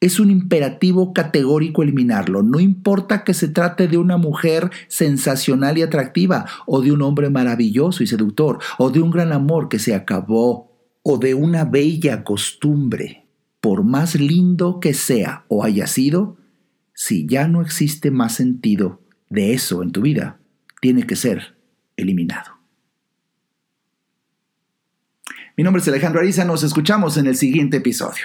[0.00, 2.42] es un imperativo categórico eliminarlo.
[2.42, 7.28] No importa que se trate de una mujer sensacional y atractiva, o de un hombre
[7.28, 10.70] maravilloso y seductor, o de un gran amor que se acabó,
[11.02, 13.26] o de una bella costumbre
[13.60, 16.38] por más lindo que sea o haya sido,
[16.94, 20.40] si ya no existe más sentido de eso en tu vida,
[20.80, 21.56] tiene que ser
[21.96, 22.58] eliminado.
[25.56, 28.24] Mi nombre es Alejandro Ariza, nos escuchamos en el siguiente episodio.